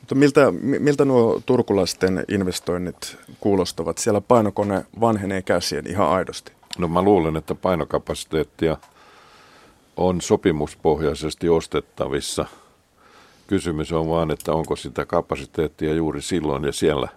Mutta 0.00 0.14
miltä, 0.14 0.52
miltä 0.62 1.04
nuo 1.04 1.42
turkulaisten 1.46 2.24
investoinnit 2.28 3.16
kuulostavat? 3.40 3.98
Siellä 3.98 4.20
painokone 4.20 4.86
vanhenee 5.00 5.42
käsien 5.42 5.86
ihan 5.86 6.08
aidosti. 6.08 6.52
No 6.78 6.88
mä 6.88 7.02
luulen, 7.02 7.36
että 7.36 7.54
painokapasiteettia 7.54 8.76
on 9.96 10.20
sopimuspohjaisesti 10.20 11.48
ostettavissa. 11.48 12.46
Kysymys 13.46 13.92
on 13.92 14.08
vaan, 14.08 14.30
että 14.30 14.52
onko 14.52 14.76
sitä 14.76 15.06
kapasiteettia 15.06 15.94
juuri 15.94 16.22
silloin 16.22 16.64
ja 16.64 16.72
siellä, 16.72 17.08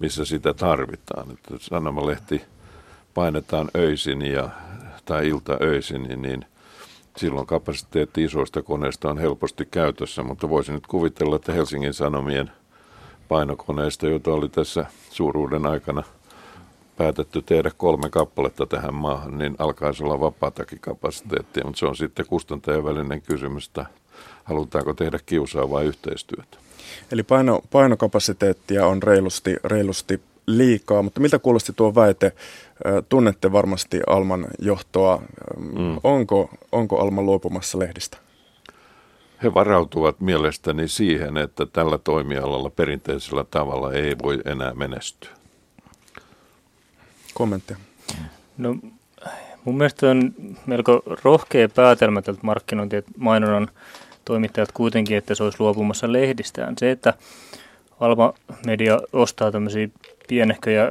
missä 0.00 0.24
sitä 0.24 0.54
tarvitaan. 0.54 1.30
Että 1.30 1.54
sanomalehti 1.58 2.42
painetaan 3.14 3.68
öisin 3.76 4.22
ja, 4.22 4.48
tai 5.04 5.28
ilta 5.28 5.58
öisin, 5.62 6.02
niin, 6.02 6.22
niin 6.22 6.44
silloin 7.16 7.46
kapasiteetti 7.46 8.24
isoista 8.24 8.62
koneista 8.62 9.10
on 9.10 9.18
helposti 9.18 9.68
käytössä, 9.70 10.22
mutta 10.22 10.48
voisin 10.48 10.74
nyt 10.74 10.86
kuvitella, 10.86 11.36
että 11.36 11.52
Helsingin 11.52 11.94
Sanomien 11.94 12.50
painokoneista, 13.28 14.06
joita 14.06 14.30
oli 14.30 14.48
tässä 14.48 14.84
suuruuden 15.10 15.66
aikana 15.66 16.02
päätetty 16.96 17.42
tehdä 17.42 17.70
kolme 17.76 18.10
kappaletta 18.10 18.66
tähän 18.66 18.94
maahan, 18.94 19.38
niin 19.38 19.56
alkaisi 19.58 20.04
olla 20.04 20.20
vapaatakin 20.20 20.78
kapasiteettia, 20.80 21.64
mutta 21.64 21.78
se 21.78 21.86
on 21.86 21.96
sitten 21.96 22.26
kustantajan 22.26 22.84
välinen 22.84 23.22
kysymys, 23.22 23.66
että 23.66 23.86
halutaanko 24.44 24.94
tehdä 24.94 25.18
kiusaa 25.26 25.70
vai 25.70 25.84
yhteistyötä. 25.84 26.69
Eli 27.12 27.22
paino, 27.22 27.60
painokapasiteettia 27.70 28.86
on 28.86 29.02
reilusti, 29.02 29.56
reilusti 29.64 30.20
liikaa, 30.46 31.02
mutta 31.02 31.20
miltä 31.20 31.38
kuulosti 31.38 31.72
tuo 31.76 31.94
väite? 31.94 32.32
Tunnette 33.08 33.52
varmasti 33.52 34.00
Alman 34.06 34.46
johtoa. 34.58 35.22
Mm. 35.56 36.00
Onko, 36.04 36.50
onko 36.72 37.00
Alma 37.00 37.22
luopumassa 37.22 37.78
lehdistä? 37.78 38.16
He 39.42 39.54
varautuvat 39.54 40.20
mielestäni 40.20 40.88
siihen, 40.88 41.36
että 41.36 41.66
tällä 41.66 41.98
toimialalla 41.98 42.70
perinteisellä 42.70 43.44
tavalla 43.50 43.92
ei 43.92 44.16
voi 44.22 44.38
enää 44.44 44.74
menestyä. 44.74 45.30
Kommentteja. 47.34 47.78
No, 48.58 48.76
mun 49.64 49.76
mielestä 49.76 50.10
on 50.10 50.34
melko 50.66 51.02
rohkea 51.24 51.68
päätelmä 51.68 52.22
tältä 52.22 52.40
markkinointi- 52.42 52.96
ja 52.96 53.02
mainonnan 53.16 53.70
toimittajat 54.30 54.72
kuitenkin, 54.72 55.16
että 55.16 55.34
se 55.34 55.44
olisi 55.44 55.60
luopumassa 55.60 56.12
lehdistään. 56.12 56.74
Se, 56.78 56.90
että 56.90 57.14
Alma 58.00 58.32
Media 58.66 58.98
ostaa 59.12 59.52
tämmöisiä 59.52 59.88
pienehköjä 60.28 60.88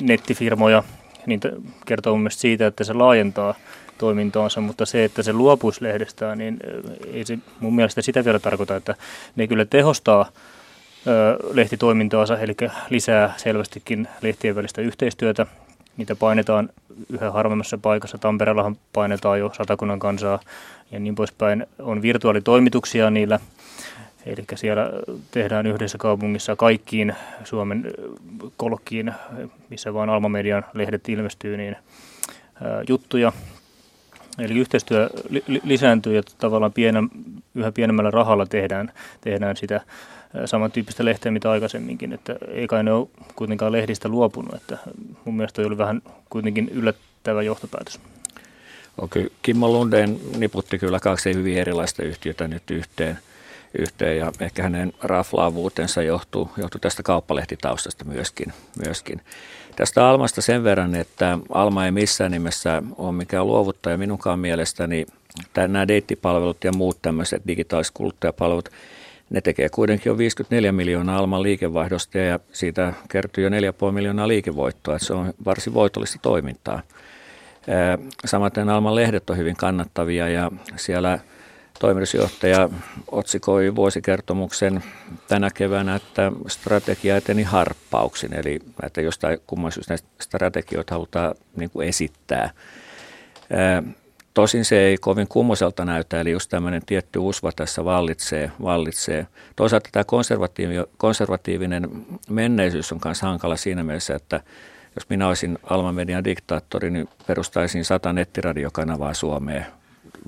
nettifirmoja, 0.00 0.82
niin 1.26 1.40
kertoo 1.86 2.16
mun 2.16 2.30
siitä, 2.30 2.66
että 2.66 2.84
se 2.84 2.92
laajentaa 2.92 3.54
toimintaansa, 3.98 4.60
mutta 4.60 4.86
se, 4.86 5.04
että 5.04 5.22
se 5.22 5.32
luopuisi 5.32 5.84
lehdestään, 5.84 6.38
niin 6.38 6.56
ei 7.12 7.24
se 7.24 7.38
mun 7.60 7.74
mielestä 7.74 8.02
sitä 8.02 8.24
vielä 8.24 8.38
tarkoita, 8.38 8.76
että 8.76 8.94
ne 9.36 9.46
kyllä 9.46 9.64
tehostaa 9.64 10.28
lehtitoimintaansa, 11.52 12.38
eli 12.38 12.56
lisää 12.90 13.34
selvästikin 13.36 14.08
lehtien 14.20 14.54
välistä 14.54 14.80
yhteistyötä. 14.80 15.46
Niitä 15.96 16.14
painetaan 16.14 16.68
yhä 17.12 17.30
harvemmassa 17.30 17.78
paikassa. 17.78 18.18
Tampereellahan 18.18 18.76
painetaan 18.92 19.38
jo 19.38 19.50
satakunnan 19.56 19.98
kansaa 19.98 20.40
ja 20.92 21.00
niin 21.00 21.14
poispäin. 21.14 21.66
On 21.78 22.02
virtuaalitoimituksia 22.02 23.10
niillä, 23.10 23.40
eli 24.26 24.44
siellä 24.54 24.90
tehdään 25.30 25.66
yhdessä 25.66 25.98
kaupungissa 25.98 26.56
kaikkiin 26.56 27.14
Suomen 27.44 27.84
kolkkiin, 28.56 29.12
missä 29.70 29.94
vaan 29.94 30.10
Alma 30.10 30.28
Median 30.28 30.64
lehdet 30.74 31.08
ilmestyy, 31.08 31.56
niin 31.56 31.76
juttuja. 32.88 33.32
Eli 34.38 34.58
yhteistyö 34.58 35.10
lisääntyy 35.64 36.14
ja 36.14 36.22
tavallaan 36.38 36.72
pienen, 36.72 37.08
yhä 37.54 37.72
pienemmällä 37.72 38.10
rahalla 38.10 38.46
tehdään, 38.46 38.92
tehdään 39.20 39.56
sitä 39.56 39.80
samantyyppistä 40.44 41.04
lehteä 41.04 41.32
mitä 41.32 41.50
aikaisemminkin, 41.50 42.12
että 42.12 42.36
ei 42.48 42.66
kai 42.66 42.84
ne 42.84 42.92
ole 42.92 43.08
kuitenkaan 43.36 43.72
lehdistä 43.72 44.08
luopunut, 44.08 44.54
että 44.54 44.78
mun 45.24 45.36
mielestä 45.36 45.62
oli 45.62 45.78
vähän 45.78 46.02
kuitenkin 46.30 46.68
yllättävä 46.68 47.42
johtopäätös. 47.42 48.00
Okei, 48.98 49.28
Kimmo 49.42 49.68
Lundeen 49.68 50.20
niputti 50.36 50.78
kyllä 50.78 51.00
kaksi 51.00 51.34
hyvin 51.34 51.58
erilaista 51.58 52.02
yhtiötä 52.02 52.48
nyt 52.48 52.70
yhteen, 52.70 53.18
yhteen 53.78 54.18
ja 54.18 54.32
ehkä 54.40 54.62
hänen 54.62 54.92
raflaavuutensa 55.02 56.02
johtuu, 56.02 56.50
johtuu 56.56 56.78
tästä 56.80 57.02
kauppalehtitaustasta 57.02 58.04
myöskin. 58.04 58.52
myöskin. 58.84 59.20
Tästä 59.76 60.08
Almasta 60.08 60.42
sen 60.42 60.64
verran, 60.64 60.94
että 60.94 61.38
Alma 61.50 61.84
ei 61.84 61.90
missään 61.90 62.30
nimessä 62.30 62.82
ole 62.96 63.12
mikään 63.12 63.46
luovuttaja 63.46 63.98
minunkaan 63.98 64.38
mielestäni. 64.38 65.06
Nämä 65.56 65.88
deittipalvelut 65.88 66.64
ja 66.64 66.72
muut 66.72 67.02
tämmöiset 67.02 67.42
digitaaliset 67.46 67.94
kuluttajapalvelut, 67.94 68.68
ne 69.30 69.40
tekee 69.40 69.68
kuitenkin 69.68 70.10
jo 70.10 70.18
54 70.18 70.72
miljoonaa 70.72 71.18
Alman 71.18 71.42
liikevaihdosta 71.42 72.18
ja 72.18 72.40
siitä 72.52 72.92
kertyy 73.08 73.44
jo 73.44 73.50
4,5 73.50 73.92
miljoonaa 73.92 74.28
liikevoittoa. 74.28 74.96
Että 74.96 75.06
se 75.06 75.14
on 75.14 75.34
varsin 75.44 75.74
voitollista 75.74 76.18
toimintaa. 76.22 76.82
Samaten 78.24 78.68
Alman 78.68 78.94
lehdet 78.94 79.30
on 79.30 79.36
hyvin 79.36 79.56
kannattavia 79.56 80.28
ja 80.28 80.50
siellä 80.76 81.18
toimitusjohtaja 81.78 82.68
otsikoi 83.10 83.76
vuosikertomuksen 83.76 84.82
tänä 85.28 85.50
keväänä, 85.50 85.94
että 85.94 86.32
strategia 86.48 87.16
eteni 87.16 87.42
harppauksin. 87.42 88.34
Eli 88.34 88.60
että 88.82 89.00
jostain 89.00 89.38
kumman 89.46 89.72
syystä 89.72 89.92
näistä 89.92 90.08
strategioita 90.20 90.94
halutaan 90.94 91.34
niin 91.56 91.70
kuin 91.70 91.88
esittää. 91.88 92.50
Tosin 94.34 94.64
se 94.64 94.78
ei 94.78 94.98
kovin 94.98 95.28
kummoselta 95.28 95.84
näytä, 95.84 96.20
eli 96.20 96.30
just 96.30 96.50
tämmöinen 96.50 96.82
tietty 96.86 97.18
usva 97.18 97.52
tässä 97.56 97.84
vallitsee. 97.84 98.52
vallitsee. 98.62 99.26
Toisaalta 99.56 99.88
tämä 99.92 100.04
konservatiivi, 100.04 100.74
konservatiivinen 100.96 101.90
menneisyys 102.30 102.92
on 102.92 103.00
myös 103.04 103.22
hankala 103.22 103.56
siinä 103.56 103.84
mielessä, 103.84 104.14
että 104.14 104.40
jos 104.94 105.08
minä 105.08 105.28
olisin 105.28 105.58
Alma 105.62 105.92
Median 105.92 106.24
diktaattori, 106.24 106.90
niin 106.90 107.08
perustaisin 107.26 107.84
sata 107.84 108.12
nettiradiokanavaa 108.12 109.14
Suomeen. 109.14 109.66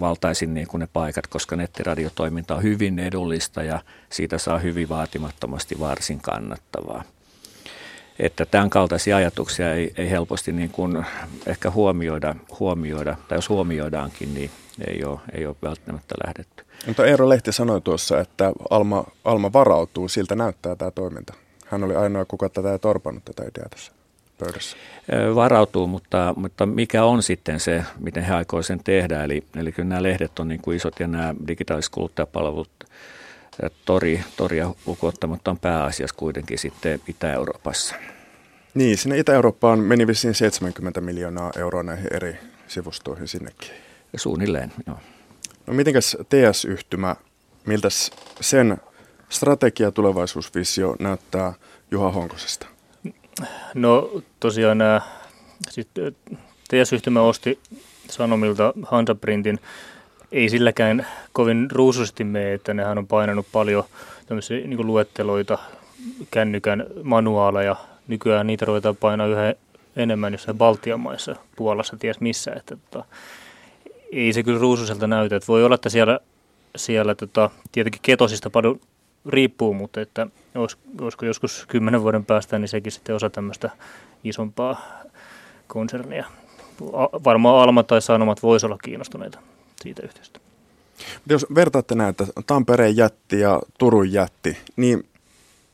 Valtaisin 0.00 0.54
niin 0.54 0.68
kuin 0.68 0.78
ne 0.78 0.88
paikat, 0.92 1.26
koska 1.26 1.56
nettiradiotoiminta 1.56 2.54
on 2.54 2.62
hyvin 2.62 2.98
edullista 2.98 3.62
ja 3.62 3.80
siitä 4.10 4.38
saa 4.38 4.58
hyvin 4.58 4.88
vaatimattomasti 4.88 5.80
varsin 5.80 6.20
kannattavaa 6.20 7.04
että 8.18 8.46
tämän 8.46 8.70
kaltaisia 8.70 9.16
ajatuksia 9.16 9.74
ei, 9.74 9.92
ei 9.96 10.10
helposti 10.10 10.52
niin 10.52 10.70
kuin 10.70 11.06
ehkä 11.46 11.70
huomioida, 11.70 12.34
huomioida, 12.60 13.16
tai 13.28 13.38
jos 13.38 13.48
huomioidaankin, 13.48 14.34
niin 14.34 14.50
ei 14.88 15.04
ole, 15.04 15.20
ei 15.32 15.46
ole 15.46 15.56
välttämättä 15.62 16.14
lähdetty. 16.26 16.64
Mutta 16.86 17.06
Eero 17.06 17.28
Lehti 17.28 17.52
sanoi 17.52 17.80
tuossa, 17.80 18.20
että 18.20 18.52
Alma, 18.70 19.04
Alma 19.24 19.52
varautuu, 19.52 20.08
siltä 20.08 20.34
näyttää 20.34 20.76
tämä 20.76 20.90
toiminta. 20.90 21.34
Hän 21.66 21.84
oli 21.84 21.96
ainoa, 21.96 22.24
kuka 22.24 22.48
tätä 22.48 22.72
ei 22.72 22.78
torpannut 22.78 23.24
tätä 23.24 23.42
ideaa 23.42 23.68
tässä 23.68 23.92
pöydässä. 24.38 24.76
Varautuu, 25.34 25.86
mutta, 25.86 26.34
mutta 26.36 26.66
mikä 26.66 27.04
on 27.04 27.22
sitten 27.22 27.60
se, 27.60 27.84
miten 27.98 28.22
he 28.22 28.34
aikoo 28.34 28.62
sen 28.62 28.80
tehdä? 28.84 29.24
Eli, 29.24 29.44
eli 29.56 29.72
kyllä 29.72 29.88
nämä 29.88 30.02
lehdet 30.02 30.38
on 30.38 30.48
niin 30.48 30.62
kuin 30.62 30.76
isot 30.76 31.00
ja 31.00 31.06
nämä 31.06 31.34
digitaaliset 31.48 31.92
kuluttajapalvelut 31.92 32.70
tori, 33.84 34.24
toria 34.36 34.74
lukuottamatta 34.86 35.50
on 35.50 35.58
pääasiassa 35.58 36.16
kuitenkin 36.16 36.58
sitten 36.58 37.00
Itä-Euroopassa. 37.08 37.94
Niin, 38.74 38.98
sinne 38.98 39.18
Itä-Eurooppaan 39.18 39.78
meni 39.78 40.06
vissiin 40.06 40.34
70 40.34 41.00
miljoonaa 41.00 41.50
euroa 41.56 41.82
näihin 41.82 42.08
eri 42.10 42.38
sivustoihin 42.66 43.28
sinnekin. 43.28 43.70
Suunnilleen, 44.16 44.72
joo. 44.86 44.98
No 45.66 45.74
mitenkäs 45.74 46.16
TS-yhtymä, 46.28 47.16
miltä 47.66 47.88
sen 48.40 48.76
strategia 49.28 49.92
tulevaisuusvisio 49.92 50.96
näyttää 50.98 51.52
Juha 51.90 52.10
Honkosesta? 52.10 52.73
No 53.74 54.10
tosiaan 54.40 54.78
nämä, 54.78 55.00
siis 55.70 55.86
TS-yhtymä 56.68 57.20
osti 57.20 57.58
Sanomilta 58.10 58.72
Hansaprintin 58.82 59.58
ei 60.32 60.48
silläkään 60.48 61.06
kovin 61.32 61.70
ruususti 61.70 62.24
mene, 62.24 62.54
että 62.54 62.74
nehän 62.74 62.98
on 62.98 63.06
painanut 63.06 63.46
paljon 63.52 63.84
tämmöisiä 64.26 64.66
niin 64.66 64.86
luetteloita, 64.86 65.58
kännykän 66.30 66.86
manuaaleja. 67.02 67.76
Nykyään 68.08 68.46
niitä 68.46 68.64
ruvetaan 68.64 68.96
painaa 68.96 69.26
yhä 69.26 69.54
enemmän 69.96 70.32
jossain 70.32 70.58
Baltian 70.58 71.00
maissa, 71.00 71.36
Puolassa, 71.56 71.96
ties 71.96 72.20
missä. 72.20 72.52
Että, 72.56 72.76
tota, 72.76 73.04
ei 74.12 74.32
se 74.32 74.42
kyllä 74.42 74.60
ruususelta 74.60 75.06
näytä. 75.06 75.36
Että 75.36 75.46
voi 75.46 75.64
olla, 75.64 75.74
että 75.74 75.88
siellä, 75.88 76.18
siellä 76.76 77.14
tota, 77.14 77.50
tietenkin 77.72 78.02
ketosista 78.02 78.50
paljon 78.50 78.80
riippuu, 79.28 79.74
mutta 79.74 80.00
että 80.00 80.26
olis, 80.54 80.76
olisiko 81.00 81.26
joskus 81.26 81.64
kymmenen 81.68 82.02
vuoden 82.02 82.24
päästä, 82.24 82.58
niin 82.58 82.68
sekin 82.68 82.92
sitten 82.92 83.14
osa 83.14 83.30
tämmöistä 83.30 83.70
isompaa 84.24 84.86
konsernia. 85.66 86.24
Varmaan 87.24 87.62
Alma 87.62 87.82
tai 87.82 88.02
Sanomat 88.02 88.42
voisi 88.42 88.66
olla 88.66 88.78
kiinnostuneita 88.84 89.38
siitä 89.82 90.02
yhteistä. 90.02 90.40
Jos 91.28 91.46
vertaatte 91.54 91.94
näitä 91.94 92.26
Tampereen 92.46 92.96
jätti 92.96 93.40
ja 93.40 93.60
Turun 93.78 94.12
jätti, 94.12 94.58
niin 94.76 95.08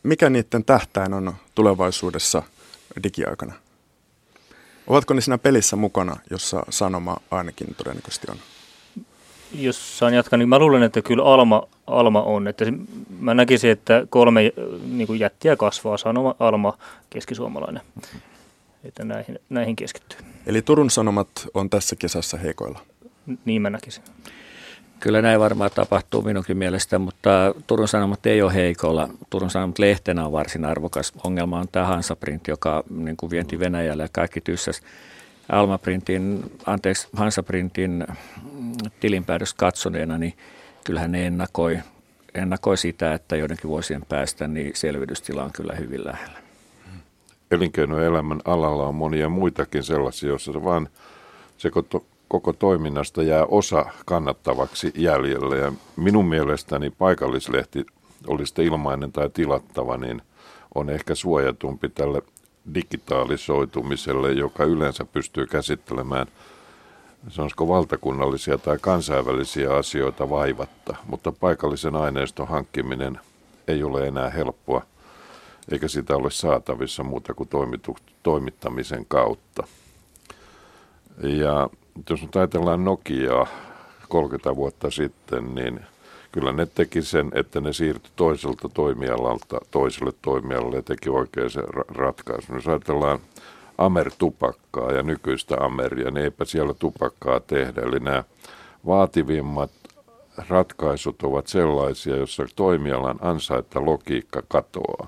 mikä 0.02 0.30
niiden 0.30 0.64
tähtäin 0.64 1.14
on 1.14 1.34
tulevaisuudessa 1.54 2.42
digiaikana? 3.02 3.52
Ovatko 4.86 5.14
ne 5.14 5.20
siinä 5.20 5.38
pelissä 5.38 5.76
mukana, 5.76 6.16
jossa 6.30 6.62
sanoma 6.70 7.16
ainakin 7.30 7.74
todennäköisesti 7.74 8.26
on? 8.30 8.36
Jos 9.54 9.98
saan 9.98 10.14
jatkaa, 10.14 10.36
niin 10.36 10.48
mä 10.48 10.58
luulen, 10.58 10.82
että 10.82 11.02
kyllä 11.02 11.24
Alma, 11.24 11.62
Alma 11.86 12.22
on. 12.22 12.48
Että 12.48 12.64
se, 12.64 12.72
mä 13.20 13.34
näkisin, 13.34 13.70
että 13.70 14.06
kolme 14.10 14.52
niin 14.90 15.06
kuin 15.06 15.20
jättiä 15.20 15.56
kasvaa, 15.56 15.96
Sanoma, 15.96 16.34
Alma, 16.38 16.78
keskisuomalainen. 17.10 17.82
Että 18.84 19.04
näihin, 19.04 19.38
näihin 19.48 19.76
keskittyy. 19.76 20.18
Eli 20.46 20.62
Turun 20.62 20.90
Sanomat 20.90 21.28
on 21.54 21.70
tässä 21.70 21.96
kesässä 21.96 22.36
heikoilla? 22.36 22.80
Niin 23.44 23.62
mä 23.62 23.70
näkisin. 23.70 24.04
Kyllä 25.00 25.22
näin 25.22 25.40
varmaan 25.40 25.70
tapahtuu 25.74 26.22
minunkin 26.22 26.56
mielestä, 26.56 26.98
mutta 26.98 27.54
Turun 27.66 27.88
Sanomat 27.88 28.26
ei 28.26 28.42
ole 28.42 28.54
heikolla. 28.54 29.08
Turun 29.30 29.50
Sanomat 29.50 29.78
lehtenä 29.78 30.26
on 30.26 30.32
varsin 30.32 30.64
arvokas. 30.64 31.12
Ongelma 31.24 31.60
on 31.60 31.68
tämä 31.72 31.86
Hansaprint, 31.86 32.48
joka 32.48 32.84
niin 32.90 33.16
kuin 33.16 33.30
vienti 33.30 33.58
Venäjälle 33.58 34.02
ja 34.02 34.08
kaikki 34.12 34.40
tyssäs. 34.40 34.82
Almaprintin, 35.52 36.52
anteeksi, 36.66 37.08
Hansaprintin 37.16 38.06
tilinpäätös 39.00 39.54
katsoneena, 39.54 40.18
niin 40.18 40.34
kyllähän 40.84 41.12
ne 41.12 41.26
ennakoi, 41.26 41.78
ennakoi 42.34 42.76
sitä, 42.76 43.14
että 43.14 43.36
joidenkin 43.36 43.70
vuosien 43.70 44.02
päästä 44.08 44.48
niin 44.48 44.72
selvitystila 44.74 45.44
on 45.44 45.52
kyllä 45.52 45.74
hyvin 45.74 46.04
lähellä. 46.04 46.38
Elinkeinoelämän 47.50 48.40
alalla 48.44 48.86
on 48.86 48.94
monia 48.94 49.28
muitakin 49.28 49.82
sellaisia, 49.82 50.28
joissa 50.28 50.52
se 50.52 50.64
vain 50.64 50.88
se 51.58 51.70
koko 52.28 52.52
toiminnasta 52.52 53.22
jää 53.22 53.44
osa 53.44 53.86
kannattavaksi 54.06 54.92
jäljelle. 54.94 55.58
Ja 55.58 55.72
minun 55.96 56.24
mielestäni 56.24 56.90
paikallislehti 56.90 57.86
oli 58.26 58.44
ilmainen 58.64 59.12
tai 59.12 59.30
tilattava, 59.30 59.96
niin 59.96 60.22
on 60.74 60.90
ehkä 60.90 61.14
suojatumpi 61.14 61.88
tälle 61.88 62.22
digitaalisoitumiselle, 62.74 64.32
joka 64.32 64.64
yleensä 64.64 65.04
pystyy 65.04 65.46
käsittelemään 65.46 66.26
sanoisiko 67.28 67.68
valtakunnallisia 67.68 68.58
tai 68.58 68.78
kansainvälisiä 68.80 69.74
asioita 69.74 70.30
vaivatta, 70.30 70.96
mutta 71.06 71.32
paikallisen 71.32 71.96
aineiston 71.96 72.48
hankkiminen 72.48 73.20
ei 73.68 73.82
ole 73.82 74.06
enää 74.06 74.30
helppoa, 74.30 74.82
eikä 75.72 75.88
sitä 75.88 76.16
ole 76.16 76.30
saatavissa 76.30 77.02
muuta 77.02 77.34
kuin 77.34 77.48
toimitu, 77.48 77.96
toimittamisen 78.22 79.06
kautta. 79.06 79.66
Ja 81.22 81.70
jos 82.10 82.22
nyt 82.22 82.36
ajatellaan 82.36 82.84
Nokiaa 82.84 83.46
30 84.08 84.56
vuotta 84.56 84.90
sitten, 84.90 85.54
niin 85.54 85.80
kyllä 86.32 86.52
ne 86.52 86.66
teki 86.66 87.02
sen, 87.02 87.30
että 87.34 87.60
ne 87.60 87.72
siirtyi 87.72 88.12
toiselta 88.16 88.68
toimialalta 88.68 89.60
toiselle 89.70 90.12
toimialalle 90.22 90.76
ja 90.76 90.82
teki 90.82 91.10
oikein 91.10 91.50
se 91.50 91.60
ratkaisun. 91.88 92.54
Jos 92.54 92.68
ajatellaan 92.68 93.18
Amer-tupakkaa 93.78 94.92
ja 94.92 95.02
nykyistä 95.02 95.56
Ameria, 95.60 96.10
niin 96.10 96.24
eipä 96.24 96.44
siellä 96.44 96.74
tupakkaa 96.74 97.40
tehdä. 97.40 97.82
Eli 97.82 98.00
nämä 98.00 98.24
vaativimmat 98.86 99.70
ratkaisut 100.48 101.22
ovat 101.22 101.46
sellaisia, 101.46 102.16
joissa 102.16 102.46
toimialan 102.56 103.18
ansaita 103.20 103.86
logiikka 103.86 104.42
katoaa. 104.48 105.06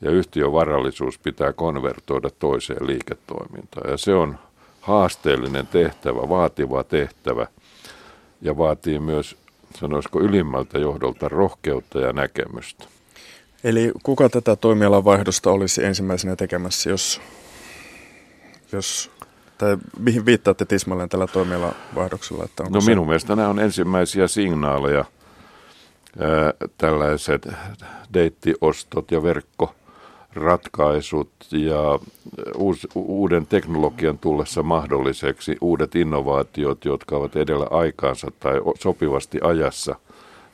Ja 0.00 0.10
yhtiön 0.10 0.52
varallisuus 0.52 1.18
pitää 1.18 1.52
konvertoida 1.52 2.30
toiseen 2.38 2.86
liiketoimintaan. 2.86 3.90
Ja 3.90 3.96
se 3.96 4.14
on 4.14 4.38
haasteellinen 4.80 5.66
tehtävä, 5.66 6.28
vaativa 6.28 6.84
tehtävä 6.84 7.46
ja 8.42 8.58
vaatii 8.58 8.98
myös, 8.98 9.36
sanoisiko 9.80 10.20
ylimmältä 10.20 10.78
johdolta, 10.78 11.28
rohkeutta 11.28 11.98
ja 11.98 12.12
näkemystä. 12.12 12.84
Eli 13.64 13.92
kuka 14.02 14.28
tätä 14.28 14.56
toimialan 14.56 15.04
vaihdosta 15.04 15.50
olisi 15.50 15.84
ensimmäisenä 15.84 16.36
tekemässä, 16.36 16.90
jos, 16.90 17.20
jos 18.72 19.10
tai 19.58 19.76
mihin 19.98 20.26
viittaatte 20.26 20.64
tismalleen 20.64 21.08
tällä 21.08 21.26
toimialan 21.26 21.74
vaihdoksella? 21.94 22.44
Että 22.44 22.64
no 22.70 22.80
se... 22.80 22.90
minun 22.90 23.06
mielestä 23.06 23.36
nämä 23.36 23.48
on 23.48 23.58
ensimmäisiä 23.58 24.28
signaaleja, 24.28 25.04
ää, 26.18 26.52
tällaiset 26.78 27.48
deittiostot 28.14 29.10
ja 29.10 29.22
verkko 29.22 29.74
ratkaisut 30.36 31.30
ja 31.52 31.98
uus, 32.56 32.88
uuden 32.94 33.46
teknologian 33.46 34.18
tullessa 34.18 34.62
mahdolliseksi, 34.62 35.56
uudet 35.60 35.94
innovaatiot, 35.94 36.84
jotka 36.84 37.16
ovat 37.16 37.36
edellä 37.36 37.66
aikaansa 37.70 38.28
tai 38.40 38.54
sopivasti 38.80 39.38
ajassa, 39.42 39.94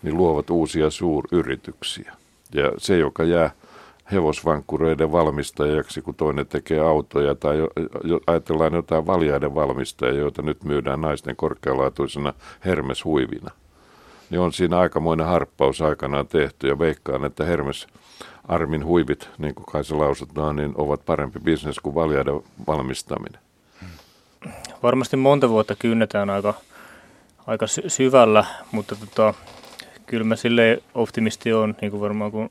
niin 0.02 0.16
luovat 0.16 0.50
uusia 0.50 0.90
suuryrityksiä. 0.90 2.12
Ja 2.54 2.72
se, 2.78 2.98
joka 2.98 3.24
jää 3.24 3.50
hevosvankkureiden 4.12 5.12
valmistajaksi, 5.12 6.02
kun 6.02 6.14
toinen 6.14 6.46
tekee 6.46 6.80
autoja 6.80 7.34
tai 7.34 7.56
ajatellaan 8.26 8.74
jotain 8.74 9.06
valjaiden 9.06 9.54
valmistajia, 9.54 10.20
joita 10.20 10.42
nyt 10.42 10.64
myydään 10.64 11.00
naisten 11.00 11.36
korkealaatuisena 11.36 12.34
hermeshuivina, 12.64 13.50
niin 14.30 14.40
on 14.40 14.52
siinä 14.52 14.78
aikamoinen 14.78 15.26
harppaus 15.26 15.82
aikanaan 15.82 16.26
tehty 16.26 16.68
ja 16.68 16.78
veikkaan, 16.78 17.24
että 17.24 17.44
hermes 17.44 17.86
armin 18.48 18.84
huivit, 18.84 19.28
niin 19.38 19.54
kuin 19.54 19.66
kai 19.66 19.84
se 19.84 19.94
lausutaan, 19.94 20.56
niin 20.56 20.72
ovat 20.74 21.04
parempi 21.06 21.38
bisnes 21.40 21.80
kuin 21.80 21.94
valjaiden 21.94 22.40
valmistaminen. 22.66 23.40
Varmasti 24.82 25.16
monta 25.16 25.48
vuotta 25.48 25.74
kynnetään 25.78 26.30
aika, 26.30 26.54
aika 27.46 27.66
syvällä, 27.86 28.44
mutta 28.72 28.96
tota, 28.96 29.34
kyllä 30.06 30.24
mä 30.24 30.36
silleen 30.36 30.80
optimisti 30.94 31.52
on, 31.52 31.74
niin 31.80 31.90
kuin 31.90 32.00
varmaan 32.00 32.30
kun 32.30 32.50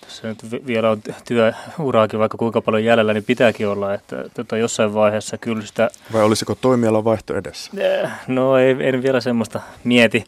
tässä 0.00 0.28
nyt 0.28 0.66
vielä 0.66 0.90
on 0.90 1.02
työuraakin 1.24 2.18
vaikka 2.18 2.38
kuinka 2.38 2.60
paljon 2.60 2.84
jäljellä, 2.84 3.12
niin 3.14 3.24
pitääkin 3.24 3.68
olla, 3.68 3.94
että 3.94 4.24
tota, 4.34 4.56
jossain 4.56 4.94
vaiheessa 4.94 5.38
kyllä 5.38 5.66
sitä... 5.66 5.90
Vai 6.12 6.22
olisiko 6.22 6.54
toimialan 6.54 7.04
vaihto 7.04 7.36
edessä? 7.36 7.70
No 8.26 8.56
ei, 8.58 8.76
en 8.80 9.02
vielä 9.02 9.20
semmoista 9.20 9.60
mieti. 9.84 10.24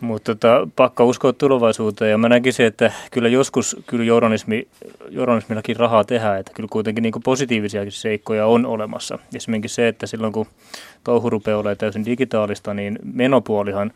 Mutta 0.00 0.34
tota, 0.34 0.68
pakko 0.76 1.06
uskoa 1.06 1.32
tulevaisuuteen 1.32 2.10
ja 2.10 2.18
mä 2.18 2.28
näkisin, 2.28 2.66
että 2.66 2.92
kyllä 3.10 3.28
joskus 3.28 3.76
kyllä 3.86 4.04
journalismi, 4.04 4.68
journalismillakin 5.10 5.76
rahaa 5.76 6.04
tehdään, 6.04 6.40
että 6.40 6.52
kyllä 6.54 6.68
kuitenkin 6.72 7.02
niin 7.02 7.12
positiivisiakin 7.24 7.92
seikkoja 7.92 8.46
on 8.46 8.66
olemassa. 8.66 9.18
Esimerkiksi 9.34 9.74
se, 9.74 9.88
että 9.88 10.06
silloin 10.06 10.32
kun 10.32 10.46
touhu 11.04 11.30
rupeaa 11.30 11.58
olemaan 11.58 11.76
täysin 11.76 12.04
digitaalista, 12.04 12.74
niin 12.74 12.98
menopuolihan 13.12 13.92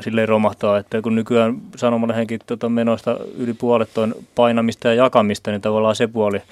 silleen 0.00 0.28
romahtaa, 0.28 0.78
että 0.78 1.02
kun 1.02 1.14
nykyään 1.14 1.56
sanomalehdenkin 1.76 2.40
tota 2.46 2.68
menoista 2.68 3.16
yli 3.36 3.54
puolet 3.54 3.98
on 3.98 4.14
painamista 4.34 4.88
ja 4.88 4.94
jakamista, 4.94 5.50
niin 5.50 5.60
tavallaan 5.60 5.96
se 5.96 6.06
puoli 6.06 6.42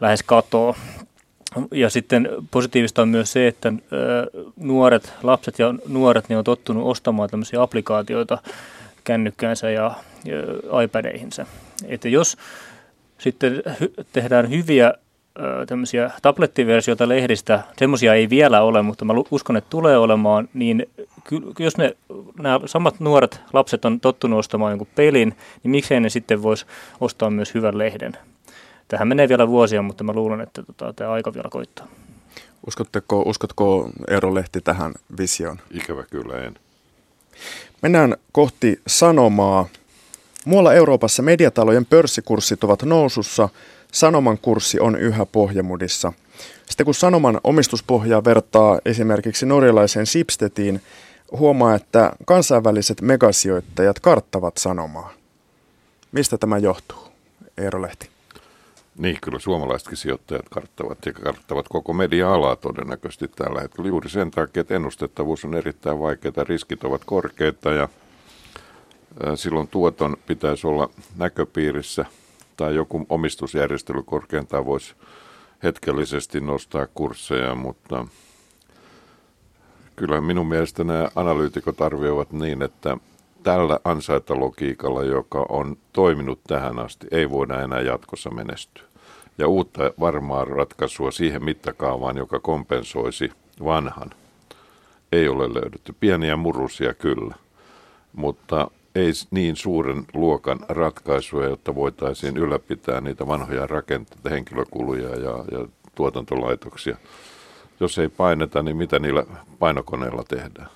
lähes 0.00 0.22
katoo. 0.22 0.76
Ja 1.70 1.90
sitten 1.90 2.28
positiivista 2.50 3.02
on 3.02 3.08
myös 3.08 3.32
se, 3.32 3.46
että 3.46 3.72
nuoret, 4.56 5.12
lapset 5.22 5.58
ja 5.58 5.74
nuoret 5.88 6.28
niin 6.28 6.38
on 6.38 6.44
tottunut 6.44 6.86
ostamaan 6.86 7.30
tämmöisiä 7.30 7.62
applikaatioita 7.62 8.38
kännykkäänsä 9.04 9.70
ja, 9.70 9.94
iPadeihinsä. 10.84 11.46
Että 11.88 12.08
jos 12.08 12.36
sitten 13.18 13.62
tehdään 14.12 14.50
hyviä 14.50 14.94
tämmöisiä 15.66 16.10
tablettiversioita 16.22 17.08
lehdistä, 17.08 17.62
semmoisia 17.78 18.14
ei 18.14 18.30
vielä 18.30 18.62
ole, 18.62 18.82
mutta 18.82 19.04
mä 19.04 19.14
uskon, 19.30 19.56
että 19.56 19.70
tulee 19.70 19.98
olemaan, 19.98 20.48
niin 20.54 20.86
jos 21.58 21.76
ne, 21.76 21.96
nämä 22.38 22.60
samat 22.66 23.00
nuoret 23.00 23.40
lapset 23.52 23.84
on 23.84 24.00
tottunut 24.00 24.38
ostamaan 24.38 24.72
jonkun 24.72 24.88
pelin, 24.94 25.34
niin 25.62 25.70
miksei 25.70 26.00
ne 26.00 26.08
sitten 26.08 26.42
voisi 26.42 26.66
ostaa 27.00 27.30
myös 27.30 27.54
hyvän 27.54 27.78
lehden. 27.78 28.16
Tähän 28.92 29.08
menee 29.08 29.28
vielä 29.28 29.48
vuosia, 29.48 29.82
mutta 29.82 30.04
mä 30.04 30.12
luulen, 30.12 30.40
että 30.40 30.62
tota, 30.62 30.92
tämä 30.92 31.10
aika 31.10 31.34
vielä 31.34 31.48
koittaa. 31.50 31.86
Uskotteko, 32.66 33.22
uskotko 33.22 33.90
Eero 34.08 34.34
Lehti 34.34 34.60
tähän 34.60 34.94
visioon? 35.18 35.60
Ikävä 35.70 36.02
kyllä 36.02 36.38
en. 36.38 36.54
Mennään 37.82 38.16
kohti 38.32 38.80
sanomaa. 38.86 39.68
Muualla 40.44 40.74
Euroopassa 40.74 41.22
mediatalojen 41.22 41.86
pörssikurssit 41.86 42.64
ovat 42.64 42.82
nousussa, 42.82 43.48
Sanoman 43.92 44.38
kurssi 44.38 44.80
on 44.80 44.96
yhä 44.96 45.26
pohjamudissa. 45.26 46.12
Sitten 46.66 46.84
kun 46.84 46.94
Sanoman 46.94 47.40
omistuspohjaa 47.44 48.24
vertaa 48.24 48.78
esimerkiksi 48.84 49.46
norjalaiseen 49.46 50.06
Sipstetiin, 50.06 50.82
huomaa, 51.38 51.74
että 51.74 52.12
kansainväliset 52.24 53.00
megasijoittajat 53.00 54.00
karttavat 54.00 54.56
Sanomaa. 54.56 55.12
Mistä 56.12 56.38
tämä 56.38 56.58
johtuu, 56.58 57.08
Eero 57.58 57.82
Lehti? 57.82 58.11
Niin, 58.98 59.18
kyllä 59.22 59.38
suomalaisetkin 59.38 59.96
sijoittajat 59.96 60.48
karttavat 60.48 61.06
ja 61.06 61.12
karttavat 61.12 61.66
koko 61.68 61.92
media-alaa 61.92 62.56
todennäköisesti 62.56 63.28
tällä 63.28 63.60
hetkellä. 63.60 63.88
Juuri 63.88 64.10
sen 64.10 64.30
takia, 64.30 64.60
että 64.60 64.74
ennustettavuus 64.74 65.44
on 65.44 65.54
erittäin 65.54 65.98
vaikeaa, 65.98 66.44
riskit 66.48 66.84
ovat 66.84 67.02
korkeita 67.04 67.70
ja 67.70 67.88
silloin 69.34 69.68
tuoton 69.68 70.16
pitäisi 70.26 70.66
olla 70.66 70.90
näköpiirissä 71.16 72.04
tai 72.56 72.74
joku 72.74 73.06
omistusjärjestely 73.08 74.02
korkeintaan 74.02 74.66
voisi 74.66 74.94
hetkellisesti 75.62 76.40
nostaa 76.40 76.86
kursseja, 76.94 77.54
mutta 77.54 78.06
kyllä 79.96 80.20
minun 80.20 80.46
mielestä 80.46 80.84
nämä 80.84 81.08
analyytikot 81.14 81.80
arvioivat 81.80 82.32
niin, 82.32 82.62
että 82.62 82.96
tällä 83.42 83.80
ansaitalogiikalla, 83.84 85.04
joka 85.04 85.46
on 85.48 85.76
toiminut 85.92 86.40
tähän 86.46 86.78
asti, 86.78 87.06
ei 87.10 87.30
voida 87.30 87.60
enää 87.60 87.80
jatkossa 87.80 88.30
menestyä. 88.30 88.84
Ja 89.38 89.48
uutta 89.48 89.92
varmaa 90.00 90.44
ratkaisua 90.44 91.10
siihen 91.10 91.44
mittakaavaan, 91.44 92.16
joka 92.16 92.40
kompensoisi 92.40 93.30
vanhan, 93.64 94.10
ei 95.12 95.28
ole 95.28 95.54
löydetty. 95.54 95.94
Pieniä 96.00 96.36
murusia 96.36 96.94
kyllä, 96.94 97.34
mutta 98.12 98.70
ei 98.94 99.12
niin 99.30 99.56
suuren 99.56 100.04
luokan 100.14 100.58
ratkaisuja, 100.68 101.48
jotta 101.48 101.74
voitaisiin 101.74 102.36
ylläpitää 102.36 103.00
niitä 103.00 103.26
vanhoja 103.26 103.66
rakenteita, 103.66 104.30
henkilökuluja 104.30 105.08
ja, 105.08 105.44
ja 105.50 105.68
tuotantolaitoksia. 105.94 106.96
Jos 107.80 107.98
ei 107.98 108.08
paineta, 108.08 108.62
niin 108.62 108.76
mitä 108.76 108.98
niillä 108.98 109.26
painokoneilla 109.58 110.24
tehdään? 110.28 110.68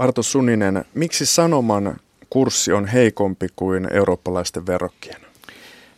Arto 0.00 0.22
Suninen, 0.22 0.84
miksi 0.94 1.26
Sanoman 1.26 1.96
kurssi 2.30 2.72
on 2.72 2.86
heikompi 2.86 3.46
kuin 3.56 3.88
eurooppalaisten 3.92 4.66
verokkien? 4.66 5.20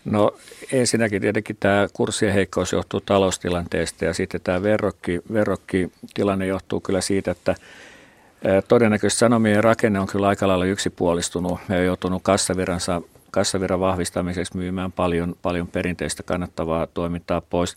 No 0.04 0.36
ensinnäkin 0.72 1.22
tietenkin 1.22 1.56
tämä 1.60 1.88
kurssien 1.92 2.32
heikkous 2.32 2.72
johtuu 2.72 3.00
taloustilanteesta 3.00 4.04
ja 4.04 4.14
sitten 4.14 4.40
tämä 4.40 4.62
verrokki, 4.62 5.20
verrokkitilanne 5.32 6.46
johtuu 6.46 6.80
kyllä 6.80 7.00
siitä, 7.00 7.30
että 7.30 7.54
todennäköisesti 8.68 9.18
sanomien 9.18 9.64
rakenne 9.64 10.00
on 10.00 10.06
kyllä 10.06 10.28
aika 10.28 10.48
lailla 10.48 10.64
yksipuolistunut 10.64 11.60
ja 11.68 11.82
joutunut 11.82 12.22
kassaviransa, 12.22 13.02
kassaviran 13.30 13.80
vahvistamiseksi 13.80 14.56
myymään 14.56 14.92
paljon, 14.92 15.36
paljon 15.42 15.68
perinteistä 15.68 16.22
kannattavaa 16.22 16.86
toimintaa 16.86 17.40
pois. 17.40 17.76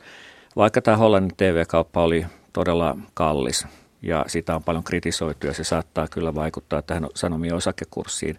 Vaikka 0.56 0.82
tämä 0.82 0.98
Hollannin 0.98 1.38
TV-kauppa 1.38 2.04
oli 2.04 2.26
todella 2.54 2.98
kallis 3.14 3.68
ja 4.06 4.26
sitä 4.28 4.56
on 4.56 4.64
paljon 4.64 4.84
kritisoitu 4.84 5.48
ja 5.48 5.54
se 5.54 5.64
saattaa 5.64 6.08
kyllä 6.08 6.36
vaikuttaa 6.36 6.82
tähän 6.82 7.08
sanomien 7.16 7.56
osakekurssiin. 7.56 8.38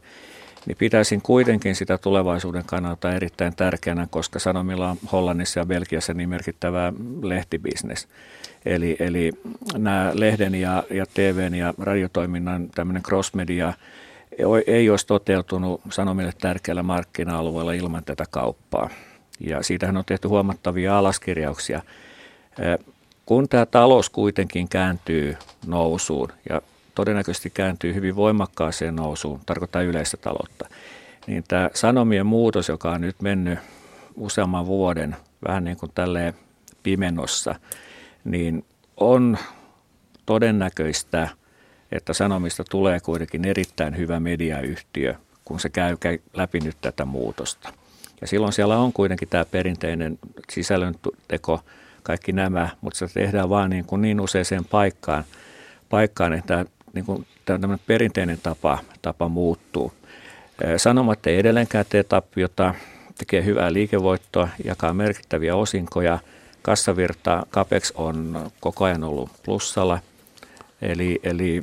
niin 0.67 0.77
pitäisin 0.77 1.23
kuitenkin 1.23 1.77
sitä 1.77 1.99
tulevaisuuden 1.99 2.65
kannalta 2.67 3.13
erittäin 3.13 3.57
tärkeänä, 3.57 4.07
koska 4.11 4.39
Sanomilla 4.39 4.91
on 4.91 4.97
Hollannissa 5.13 5.61
ja 5.61 5.67
Belgiassa 5.67 6.15
niin 6.15 6.29
merkittävä 6.29 6.93
lehtibisnes. 7.23 8.09
Eli, 8.65 8.97
eli 8.99 9.33
nämä 9.79 10.11
lehden 10.15 10.55
ja, 10.55 10.85
ja 10.91 11.07
TVn 11.15 11.55
ja 11.55 11.75
radiotoiminnan 11.79 12.71
tämmöinen 12.71 13.03
crossmedia 13.03 13.73
ei 14.67 14.91
olisi 14.91 15.07
toteutunut 15.07 15.81
Sanomille 15.91 16.33
tärkeällä 16.41 16.83
markkina-alueella 16.83 17.73
ilman 17.73 18.05
tätä 18.05 18.25
kauppaa. 18.31 18.91
Ja 19.41 19.63
siitähän 19.63 19.97
on 19.97 20.05
tehty 20.05 20.29
huomattavia 20.29 20.99
alaskirjauksia. 20.99 21.83
Kun 23.27 23.49
tämä 23.49 23.67
talous 23.67 24.11
kuitenkin 24.11 24.69
kääntyy 24.69 25.37
nousuun 25.67 26.29
ja 26.49 26.63
todennäköisesti 26.95 27.51
kääntyy 27.51 27.95
hyvin 27.95 28.17
voimakkaaseen 28.17 28.97
nousuun, 28.97 29.41
tarkoittaa 29.47 29.83
yleistä 29.83 30.17
taloutta, 30.17 30.69
niin 31.27 31.45
tämä 31.49 31.71
sanomien 31.75 32.27
muutos, 32.27 32.69
joka 32.69 32.91
on 32.91 33.01
nyt 33.01 33.23
mennyt 33.23 33.59
useamman 34.17 34.67
vuoden 34.67 35.17
vähän 35.49 35.65
niin 35.65 35.77
kuin 35.77 35.93
tälleen 35.95 36.35
pimenossa, 36.83 37.55
niin 38.25 38.65
on 38.97 39.39
todennäköistä, 40.27 41.29
että 41.93 42.13
Sanomista 42.13 42.65
tulee 42.71 43.01
kuitenkin 43.01 43.45
erittäin 43.45 43.97
hyvä 43.97 44.21
mediayhtiö, 44.21 45.15
kun 45.45 45.61
se 45.61 45.69
käy 45.69 45.97
läpi 46.35 46.61
nyt 46.61 46.77
tätä 46.81 47.05
muutosta. 47.05 47.73
Ja 48.21 48.27
silloin 48.27 48.53
siellä 48.53 48.79
on 48.79 48.93
kuitenkin 48.93 49.29
tämä 49.29 49.45
perinteinen 49.45 50.19
sisällönteko, 50.53 51.61
kaikki 52.07 52.33
nämä, 52.33 52.69
mutta 52.81 52.99
se 52.99 53.15
tehdään 53.15 53.49
vaan 53.49 53.71
niin, 53.71 53.85
kuin 53.85 54.03
niin 54.03 54.21
useaseen 54.21 54.65
paikkaan, 54.65 55.25
paikkaan 55.89 56.33
että 56.33 56.65
niin 56.93 57.05
kuin 57.05 57.27
tämmöinen 57.45 57.81
perinteinen 57.87 58.39
tapa, 58.43 58.79
tapa 59.03 59.29
muuttuu. 59.29 59.93
Sanomat 60.77 61.27
ei 61.27 61.39
edelleenkään 61.39 61.85
tee 61.89 62.03
tappiota, 62.03 62.75
tekee 63.19 63.45
hyvää 63.45 63.73
liikevoittoa, 63.73 64.49
jakaa 64.65 64.95
merkittäviä 64.95 65.57
osinkoja. 65.57 66.19
Kassavirta 66.63 67.47
CAPEX 67.51 67.93
on 67.95 68.51
koko 68.61 68.85
ajan 68.85 69.05
ollut 69.05 69.31
plussalla. 69.45 69.99
Eli, 70.83 71.21
eli 71.23 71.63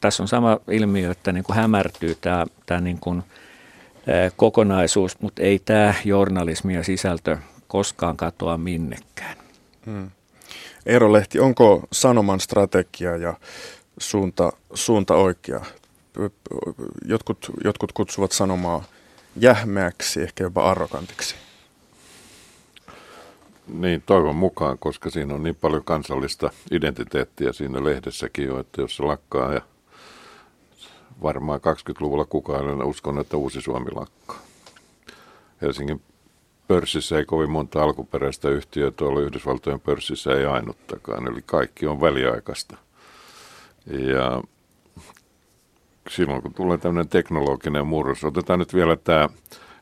tässä 0.00 0.22
on 0.22 0.28
sama 0.28 0.58
ilmiö, 0.70 1.10
että 1.10 1.32
niin 1.32 1.44
kuin 1.44 1.56
hämärtyy 1.56 2.16
tämä, 2.20 2.46
tämä 2.66 2.80
niin 2.80 2.98
kuin, 2.98 3.22
kokonaisuus, 4.36 5.20
mutta 5.20 5.42
ei 5.42 5.58
tämä 5.58 5.94
journalismi 6.04 6.74
ja 6.74 6.84
sisältö 6.84 7.38
koskaan 7.68 8.16
katoa 8.16 8.56
minnekään. 8.56 9.11
Hmm. 9.86 10.10
Eero 10.86 11.12
Lehti, 11.12 11.40
onko 11.40 11.88
Sanoman 11.92 12.40
strategia 12.40 13.16
ja 13.16 13.34
suunta, 13.98 14.52
suunta 14.74 15.14
oikea? 15.14 15.64
Jotkut, 17.04 17.50
jotkut 17.64 17.92
kutsuvat 17.92 18.32
sanomaa 18.32 18.84
jähmeäksi, 19.36 20.22
ehkä 20.22 20.44
jopa 20.44 20.70
arrogantiksi. 20.70 21.34
Niin, 23.68 24.02
toivon 24.06 24.36
mukaan, 24.36 24.78
koska 24.78 25.10
siinä 25.10 25.34
on 25.34 25.42
niin 25.42 25.56
paljon 25.56 25.84
kansallista 25.84 26.50
identiteettiä 26.70 27.52
siinä 27.52 27.84
lehdessäkin 27.84 28.46
jo, 28.46 28.60
että 28.60 28.80
jos 28.80 28.96
se 28.96 29.02
lakkaa 29.02 29.52
ja 29.52 29.60
varmaan 31.22 31.60
20-luvulla 31.60 32.24
kukaan 32.24 32.68
en 32.68 32.82
uskon, 32.82 33.18
että 33.18 33.36
uusi 33.36 33.60
Suomi 33.60 33.90
lakkaa. 33.94 34.38
Helsingin 35.62 36.02
pörssissä 36.72 37.18
ei 37.18 37.24
kovin 37.24 37.50
monta 37.50 37.82
alkuperäistä 37.82 38.48
yhtiöä, 38.48 38.90
tuolla 38.90 39.20
Yhdysvaltojen 39.20 39.80
pörssissä 39.80 40.34
ei 40.34 40.44
ainuttakaan, 40.44 41.32
eli 41.32 41.42
kaikki 41.46 41.86
on 41.86 42.00
väliaikaista. 42.00 42.76
Ja 43.86 44.42
silloin 46.10 46.42
kun 46.42 46.54
tulee 46.54 46.78
tämmöinen 46.78 47.08
teknologinen 47.08 47.86
murros, 47.86 48.24
otetaan 48.24 48.58
nyt 48.58 48.74
vielä 48.74 48.96
tämä, 48.96 49.28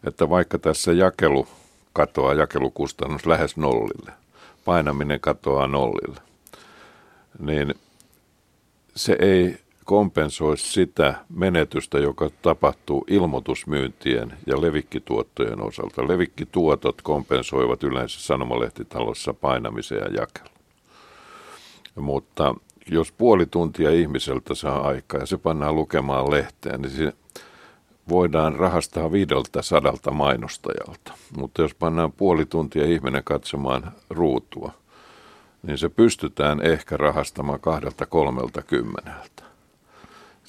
että 0.04 0.28
vaikka 0.28 0.58
tässä 0.58 0.92
jakelu 0.92 1.48
katoaa, 1.92 2.34
jakelukustannus 2.34 3.26
lähes 3.26 3.56
nollille, 3.56 4.12
painaminen 4.64 5.20
katoaa 5.20 5.66
nollille, 5.66 6.20
niin 7.38 7.74
se 8.96 9.16
ei 9.18 9.58
kompensoi 9.90 10.58
sitä 10.58 11.14
menetystä, 11.28 11.98
joka 11.98 12.30
tapahtuu 12.42 13.04
ilmoitusmyyntien 13.08 14.32
ja 14.46 14.60
levikkituottojen 14.60 15.62
osalta. 15.62 16.08
Levikkituotot 16.08 17.02
kompensoivat 17.02 17.82
yleensä 17.82 18.20
sanomalehtitalossa 18.20 19.34
painamisen 19.34 19.98
ja 19.98 20.04
jakelun. 20.04 20.58
Mutta 21.94 22.54
jos 22.90 23.12
puoli 23.12 23.46
tuntia 23.46 23.90
ihmiseltä 23.90 24.54
saa 24.54 24.88
aikaa 24.88 25.20
ja 25.20 25.26
se 25.26 25.38
pannaan 25.38 25.76
lukemaan 25.76 26.30
lehteen, 26.30 26.82
niin 26.82 26.92
se 26.92 27.12
voidaan 28.08 28.56
rahastaa 28.56 29.12
viideltä 29.12 29.62
sadalta 29.62 30.10
mainostajalta. 30.10 31.12
Mutta 31.36 31.62
jos 31.62 31.74
pannaan 31.74 32.12
puoli 32.12 32.46
tuntia 32.46 32.84
ihminen 32.86 33.24
katsomaan 33.24 33.92
ruutua, 34.10 34.72
niin 35.62 35.78
se 35.78 35.88
pystytään 35.88 36.60
ehkä 36.62 36.96
rahastamaan 36.96 37.60
kahdelta 37.60 38.06
kolmelta 38.06 38.62
kymmeneltä. 38.62 39.50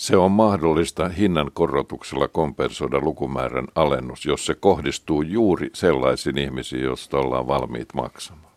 Se 0.01 0.17
on 0.17 0.31
mahdollista 0.31 1.09
hinnan 1.09 1.51
korotuksella 1.53 2.27
kompensoida 2.27 2.99
lukumäärän 2.99 3.67
alennus, 3.75 4.25
jos 4.25 4.45
se 4.45 4.55
kohdistuu 4.55 5.21
juuri 5.21 5.69
sellaisiin 5.73 6.37
ihmisiin, 6.37 6.83
joista 6.83 7.17
ollaan 7.17 7.47
valmiit 7.47 7.93
maksamaan. 7.93 8.53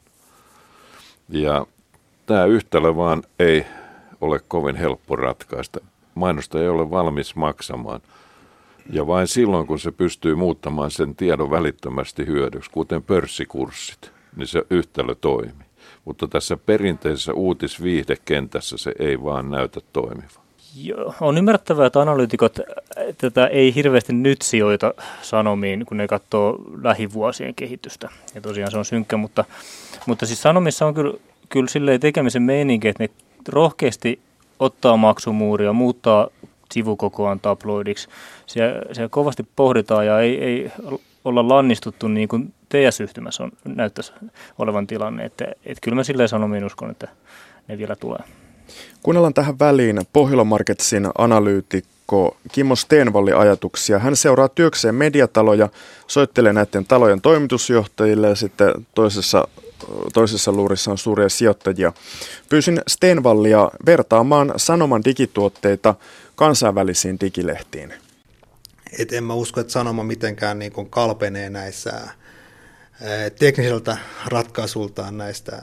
Ja 1.29 1.67
tämä 2.27 2.45
yhtälö 2.45 2.97
vaan 2.97 3.23
ei 3.39 3.67
ole 4.21 4.41
kovin 4.49 4.77
helppo 4.77 5.17
ratkaista. 5.17 5.81
Mainosta 6.15 6.61
ei 6.61 6.69
ole 6.69 6.91
valmis 6.91 7.37
maksamaan. 7.37 8.01
Ja 8.91 9.07
vain 9.07 9.29
silloin, 9.29 9.67
kun 9.67 9.79
se 9.79 9.91
pystyy 9.91 10.35
muuttamaan 10.35 10.91
sen 10.91 11.17
tiedon 11.17 11.51
välittömästi 11.51 12.27
hyödyksi, 12.27 12.71
kuten 12.71 13.03
pörssikurssit, 13.03 14.13
niin 14.37 14.47
se 14.47 14.63
yhtälö 14.71 15.15
toimii. 15.15 15.67
Mutta 16.05 16.29
tässä 16.29 16.57
perinteisessä 16.57 17.33
uutisviihdekentässä 17.33 18.77
se 18.77 18.93
ei 18.99 19.23
vaan 19.23 19.51
näytä 19.51 19.81
toimivan. 19.93 20.44
On 21.21 21.39
ymmärrettävää, 21.39 21.87
että 21.87 22.01
analyytikot 22.01 22.59
tätä 23.19 23.47
ei 23.47 23.75
hirveästi 23.75 24.13
nyt 24.13 24.43
sijoita 24.43 24.95
sanomiin, 25.23 25.87
kun 25.87 25.97
ne 25.97 26.09
katsoo 26.09 26.59
lähivuosien 26.83 27.55
kehitystä. 27.55 28.09
Ja 28.35 28.41
tosiaan 28.41 28.71
se 28.71 28.79
on 28.79 28.85
synkkä, 28.85 29.17
mutta, 29.17 29.45
mutta 30.07 30.27
siis 30.27 30.43
sanomissa 30.43 30.87
on 30.87 30.95
kyllä, 30.95 31.15
kyllä 31.49 31.69
silleen 31.69 32.01
tekemisen 32.01 32.43
meininki, 32.43 32.89
että 32.89 33.03
ne 33.03 33.11
rohkeasti 33.49 34.21
ottaa 34.59 34.97
maksumuuria, 34.97 35.73
muuttaa 35.73 36.29
sivukokoaan 36.73 37.41
tabloidiksi. 37.41 38.09
Siellä, 38.47 38.83
siellä 38.93 39.09
kovasti 39.09 39.47
pohditaan 39.57 40.07
ja 40.07 40.21
ei, 40.21 40.45
ei 40.45 40.73
olla 41.25 41.49
lannistuttu 41.49 42.09
niin 42.09 42.29
kuin 42.29 42.55
TS-yhtymässä 42.69 43.45
on, 43.45 43.53
näyttäisi 43.65 44.13
olevan 44.59 44.87
tilanne. 44.87 45.25
Että, 45.25 45.45
että 45.45 45.81
kyllä 45.83 45.95
mä 45.95 46.05
silleen 46.05 46.29
sanomiin 46.29 46.65
uskon, 46.65 46.91
että 46.91 47.09
ne 47.69 47.79
vielä 47.79 47.97
tulee. 47.97 48.21
Kuunnellaan 49.03 49.35
tähän 49.35 49.59
väliin 49.59 50.01
Pohjola 50.13 50.45
Marketsin 50.45 51.09
analyytikko 51.19 52.37
Kimmo 52.53 52.77
Steenvalli 52.77 53.33
ajatuksia. 53.33 53.99
Hän 53.99 54.17
seuraa 54.17 54.49
työkseen 54.49 54.95
mediataloja, 54.95 55.69
soittelee 56.07 56.53
näiden 56.53 56.87
talojen 56.87 57.21
toimitusjohtajille 57.21 58.29
ja 58.29 58.35
sitten 58.35 58.73
toisessa, 58.95 59.49
toisessa 60.13 60.53
luurissa 60.53 60.91
on 60.91 60.99
suuria 60.99 61.29
sijoittajia. 61.29 61.93
Pyysin 62.49 62.81
Steenvallia 62.89 63.71
vertaamaan 63.87 64.53
Sanoman 64.57 65.05
digituotteita 65.05 65.95
kansainvälisiin 66.37 67.21
digilehtiin. 67.21 67.95
Et 68.99 69.13
en 69.13 69.25
mä 69.25 69.35
usko, 69.35 69.61
että 69.61 69.73
Sanoma 69.73 70.05
mitenkään 70.05 70.59
niin 70.59 70.73
kuin 70.73 70.91
kalpenee 70.91 71.51
näissä 71.51 71.93
tekniseltä 73.39 73.97
ratkaisuiltaan 74.27 75.19
näistä 75.19 75.63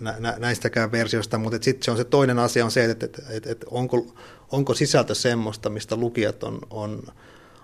nä, 0.00 0.34
näistäkään 0.38 0.92
versioista, 0.92 1.38
mutta 1.38 1.58
sitten 1.62 1.84
se 1.84 1.90
on 1.90 1.96
se 1.96 2.04
toinen 2.04 2.38
asia 2.38 2.64
on 2.64 2.70
se, 2.70 2.84
että, 2.84 3.06
että, 3.06 3.22
että, 3.30 3.50
että 3.50 3.66
onko, 3.70 4.06
onko 4.52 4.74
sisältö 4.74 5.14
semmoista, 5.14 5.70
mistä 5.70 5.96
lukijat 5.96 6.42
on, 6.42 6.58
on 6.70 7.02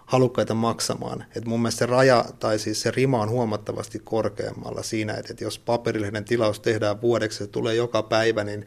halukkaita 0.07 0.55
maksamaan. 0.55 1.25
Et 1.37 1.45
mun 1.45 1.61
mielestä 1.61 1.79
se 1.79 1.87
raja 1.87 2.25
tai 2.41 2.59
siis 2.59 2.83
se 2.83 2.91
rima 2.91 3.23
on 3.23 3.31
huomattavasti 3.31 3.99
korkeammalla 4.05 4.83
siinä, 4.83 5.15
että, 5.15 5.33
että 5.33 5.45
jos 5.45 5.59
paperilehden 5.59 6.25
tilaus 6.25 6.61
tehdään 6.61 7.01
vuodeksi, 7.01 7.39
se 7.39 7.47
tulee 7.47 7.75
joka 7.75 8.03
päivä, 8.03 8.45
niin 8.45 8.67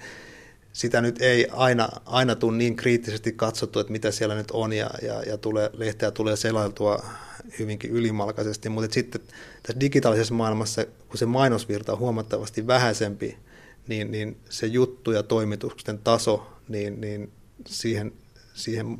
sitä 0.73 1.01
nyt 1.01 1.21
ei 1.21 1.47
aina, 1.51 1.89
aina 2.05 2.35
tule 2.35 2.57
niin 2.57 2.75
kriittisesti 2.75 3.31
katsottu, 3.31 3.79
että 3.79 3.91
mitä 3.91 4.11
siellä 4.11 4.35
nyt 4.35 4.51
on 4.51 4.73
ja, 4.73 4.89
ja, 5.01 5.21
ja 5.21 5.37
tulee, 5.37 5.69
lehteä 5.73 6.11
tulee 6.11 6.35
selailtua 6.35 7.05
hyvinkin 7.59 7.91
ylimalkaisesti, 7.91 8.69
mutta 8.69 8.93
sitten 8.93 9.21
tässä 9.63 9.79
digitaalisessa 9.79 10.33
maailmassa, 10.33 10.85
kun 10.85 11.17
se 11.17 11.25
mainosvirta 11.25 11.93
on 11.93 11.99
huomattavasti 11.99 12.67
vähäisempi, 12.67 13.37
niin, 13.87 14.11
niin 14.11 14.37
se 14.49 14.67
juttu 14.67 15.11
ja 15.11 15.23
toimituksen 15.23 15.99
taso, 15.99 16.47
niin, 16.67 17.01
niin 17.01 17.31
siihen, 17.67 18.13
siihen 18.53 18.97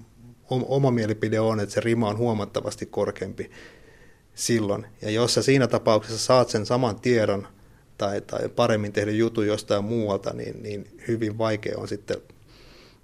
oma 0.50 0.91
mielipide 0.91 1.39
on, 1.39 1.60
että 1.60 1.74
se 1.76 1.82
rima 1.82 2.10
on 2.10 2.17
huomattavasti 2.17 2.86
korkeampi 2.86 3.52
silloin. 4.36 4.86
Ja 5.02 5.10
jos 5.10 5.34
sä 5.34 5.41
siinä 5.41 5.67
tapauksessa 5.67 6.26
saat 6.26 6.50
sen 6.50 6.65
saman 6.65 7.00
tiedon 7.00 7.48
tai, 7.98 8.22
tai 8.22 8.50
paremmin 8.50 8.93
tehdä 8.93 9.12
jutun 9.12 9.48
jostain 9.48 9.86
muualta, 9.86 10.34
niin, 10.34 10.63
niin 10.63 10.88
hyvin 11.08 11.38
vaikea 11.38 11.78
on 11.78 11.88
sitten 11.88 12.17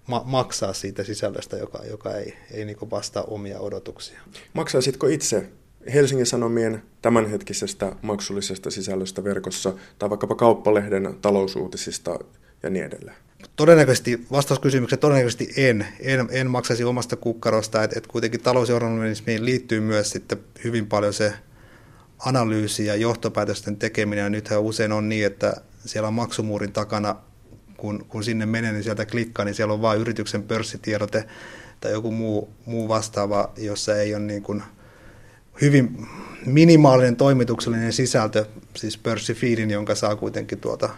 ma- 0.07 0.23
maksaa 0.25 0.73
siitä 0.73 1.03
sisällöstä, 1.03 1.57
joka, 1.57 1.85
joka 1.89 2.15
ei, 2.15 2.33
ei 2.51 2.65
niin 2.65 2.77
vastaa 2.91 3.23
omia 3.23 3.59
odotuksia. 3.59 4.19
Maksaisitko 4.53 5.07
itse 5.07 5.49
Helsingin 5.93 6.25
Sanomien 6.25 6.81
tämänhetkisestä 7.01 7.95
maksullisesta 8.01 8.71
sisällöstä 8.71 9.23
verkossa 9.23 9.73
tai 9.99 10.09
vaikkapa 10.09 10.35
kauppalehden 10.35 11.15
talousuutisista 11.21 12.19
ja 12.63 12.69
niin 12.69 12.85
edelleen? 12.85 13.17
Todennäköisesti, 13.55 14.25
vastauskysymykseen 14.31 14.99
todennäköisesti 14.99 15.53
en, 15.57 15.87
en, 15.99 16.27
en 16.31 16.49
maksaisi 16.49 16.83
omasta 16.83 17.15
kukkarosta, 17.15 17.83
että 17.83 17.97
et 17.97 18.07
kuitenkin 18.07 18.41
talousjournalismiin 18.41 19.45
liittyy 19.45 19.79
myös 19.79 20.09
sitten 20.09 20.39
hyvin 20.63 20.87
paljon 20.87 21.13
se 21.13 21.33
analyysi 22.19 22.85
ja 22.85 22.95
johtopäätösten 22.95 23.77
tekeminen, 23.77 24.23
ja 24.23 24.29
nythän 24.29 24.61
usein 24.61 24.91
on 24.91 25.09
niin, 25.09 25.25
että 25.25 25.53
siellä 25.85 26.07
on 26.07 26.13
maksumuurin 26.13 26.71
takana, 26.71 27.15
kun, 27.77 28.05
kun 28.09 28.23
sinne 28.23 28.45
menee, 28.45 28.71
niin 28.71 28.83
sieltä 28.83 29.05
klikkaa, 29.05 29.45
niin 29.45 29.55
siellä 29.55 29.73
on 29.73 29.81
vain 29.81 30.01
yrityksen 30.01 30.43
pörssitiedote 30.43 31.25
tai 31.81 31.91
joku 31.91 32.11
muu, 32.11 32.49
muu 32.65 32.87
vastaava, 32.87 33.51
jossa 33.57 33.97
ei 33.97 34.15
ole 34.15 34.23
niin 34.23 34.43
kuin 34.43 34.63
hyvin 35.61 36.07
minimaalinen 36.45 37.15
toimituksellinen 37.15 37.93
sisältö, 37.93 38.45
siis 38.75 38.97
pörssifiidin, 38.97 39.71
jonka 39.71 39.95
saa 39.95 40.15
kuitenkin 40.15 40.59
tuolta, 40.59 40.89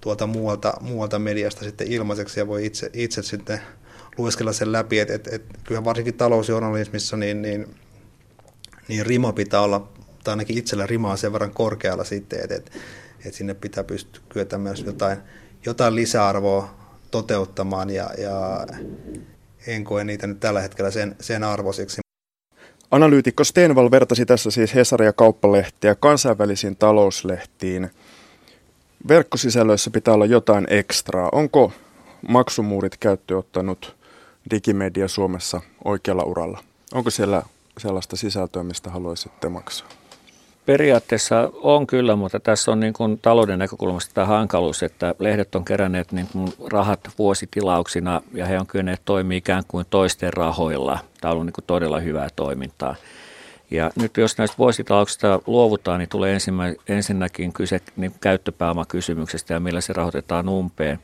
tuolta 0.00 0.26
muualta, 0.26 0.74
muualta 0.80 1.18
mediasta 1.18 1.64
sitten 1.64 1.86
ilmaiseksi 1.86 2.40
ja 2.40 2.46
voi 2.46 2.66
itse, 2.66 2.90
itse 2.92 3.22
sitten 3.22 3.60
lueskella 4.18 4.52
sen 4.52 4.72
läpi, 4.72 4.98
että 4.98 5.14
et, 5.14 5.26
et, 5.26 5.42
kyllähän 5.64 5.84
varsinkin 5.84 6.14
talousjournalismissa 6.14 7.16
niin, 7.16 7.42
niin, 7.42 7.74
niin 8.88 9.06
rima 9.06 9.32
pitää 9.32 9.60
olla, 9.60 9.92
tai 10.24 10.32
ainakin 10.32 10.58
itsellä 10.58 10.86
rima 10.86 11.10
on 11.10 11.18
sen 11.18 11.32
verran 11.32 11.54
korkealla 11.54 12.04
sitten, 12.04 12.40
että 12.40 12.54
et, 12.54 12.72
et 13.24 13.34
sinne 13.34 13.54
pitää 13.54 13.84
pystyä 13.84 14.22
kyetä 14.28 14.58
myös 14.58 14.82
jotain, 14.82 15.18
jotain 15.66 15.94
lisäarvoa 15.94 16.76
toteuttamaan 17.10 17.90
ja, 17.90 18.10
ja 18.18 18.66
en 19.66 19.84
koe 19.84 20.04
niitä 20.04 20.26
nyt 20.26 20.40
tällä 20.40 20.60
hetkellä 20.60 20.90
sen, 20.90 21.16
sen 21.20 21.44
arvoiseksi. 21.44 22.05
Analyytikko 22.90 23.44
Stenval 23.44 23.90
vertasi 23.90 24.26
tässä 24.26 24.50
siis 24.50 24.74
Hesaria 24.74 25.12
kauppalehtiä 25.12 25.94
kansainvälisiin 25.94 26.76
talouslehtiin. 26.76 27.90
Verkkosisällöissä 29.08 29.90
pitää 29.90 30.14
olla 30.14 30.26
jotain 30.26 30.66
ekstraa. 30.70 31.28
Onko 31.32 31.72
maksumuurit 32.28 32.96
käyttöön 32.96 33.38
ottanut 33.38 33.96
digimedia 34.50 35.08
Suomessa 35.08 35.60
oikealla 35.84 36.22
uralla? 36.22 36.64
Onko 36.94 37.10
siellä 37.10 37.42
sellaista 37.78 38.16
sisältöä, 38.16 38.62
mistä 38.62 38.90
haluaisitte 38.90 39.48
maksaa? 39.48 39.88
Periaatteessa 40.66 41.50
on 41.54 41.86
kyllä, 41.86 42.16
mutta 42.16 42.40
tässä 42.40 42.72
on 42.72 42.80
niin 42.80 42.92
kuin 42.92 43.18
talouden 43.18 43.58
näkökulmasta 43.58 44.14
tämä 44.14 44.26
hankaluus, 44.26 44.82
että 44.82 45.14
lehdet 45.18 45.54
on 45.54 45.64
keränneet 45.64 46.12
niin 46.12 46.28
kuin 46.32 46.52
rahat 46.72 47.00
vuositilauksina 47.18 48.22
ja 48.34 48.46
he 48.46 48.58
on 48.58 48.66
kyenneet 48.66 49.02
toimia 49.04 49.38
ikään 49.38 49.62
kuin 49.68 49.86
toisten 49.90 50.32
rahoilla. 50.32 50.98
Tämä 51.20 51.30
on 51.30 51.32
ollut 51.32 51.46
niin 51.46 51.52
kuin 51.52 51.64
todella 51.66 52.00
hyvää 52.00 52.28
toimintaa. 52.36 52.94
Ja 53.70 53.90
nyt 53.96 54.16
jos 54.16 54.38
näistä 54.38 54.58
vuositilauksista 54.58 55.40
luovutaan, 55.46 55.98
niin 55.98 56.08
tulee 56.08 56.38
ensinnäkin 56.88 57.52
kyse 57.52 57.80
niin 57.96 58.14
käyttöpääomakysymyksestä 58.20 59.54
ja 59.54 59.60
millä 59.60 59.80
se 59.80 59.92
rahoitetaan 59.92 60.48
umpeen. 60.48 60.98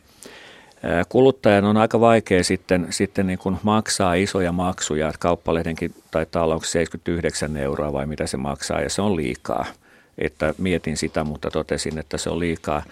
Kuluttajan 1.08 1.64
on 1.64 1.76
aika 1.76 2.00
vaikea 2.00 2.44
sitten, 2.44 2.86
sitten 2.90 3.26
niin 3.26 3.38
kuin 3.38 3.58
maksaa 3.62 4.14
isoja 4.14 4.52
maksuja, 4.52 5.08
että 5.08 5.18
kauppalehdenkin 5.18 5.94
taitaa 6.10 6.44
olla 6.44 6.54
onko 6.54 6.66
79 6.66 7.56
euroa 7.56 7.92
vai 7.92 8.06
mitä 8.06 8.26
se 8.26 8.36
maksaa 8.36 8.80
ja 8.80 8.90
se 8.90 9.02
on 9.02 9.16
liikaa. 9.16 9.66
Että 10.18 10.54
mietin 10.58 10.96
sitä, 10.96 11.24
mutta 11.24 11.50
totesin, 11.50 11.98
että 11.98 12.18
se 12.18 12.30
on 12.30 12.38
liikaa. 12.38 12.82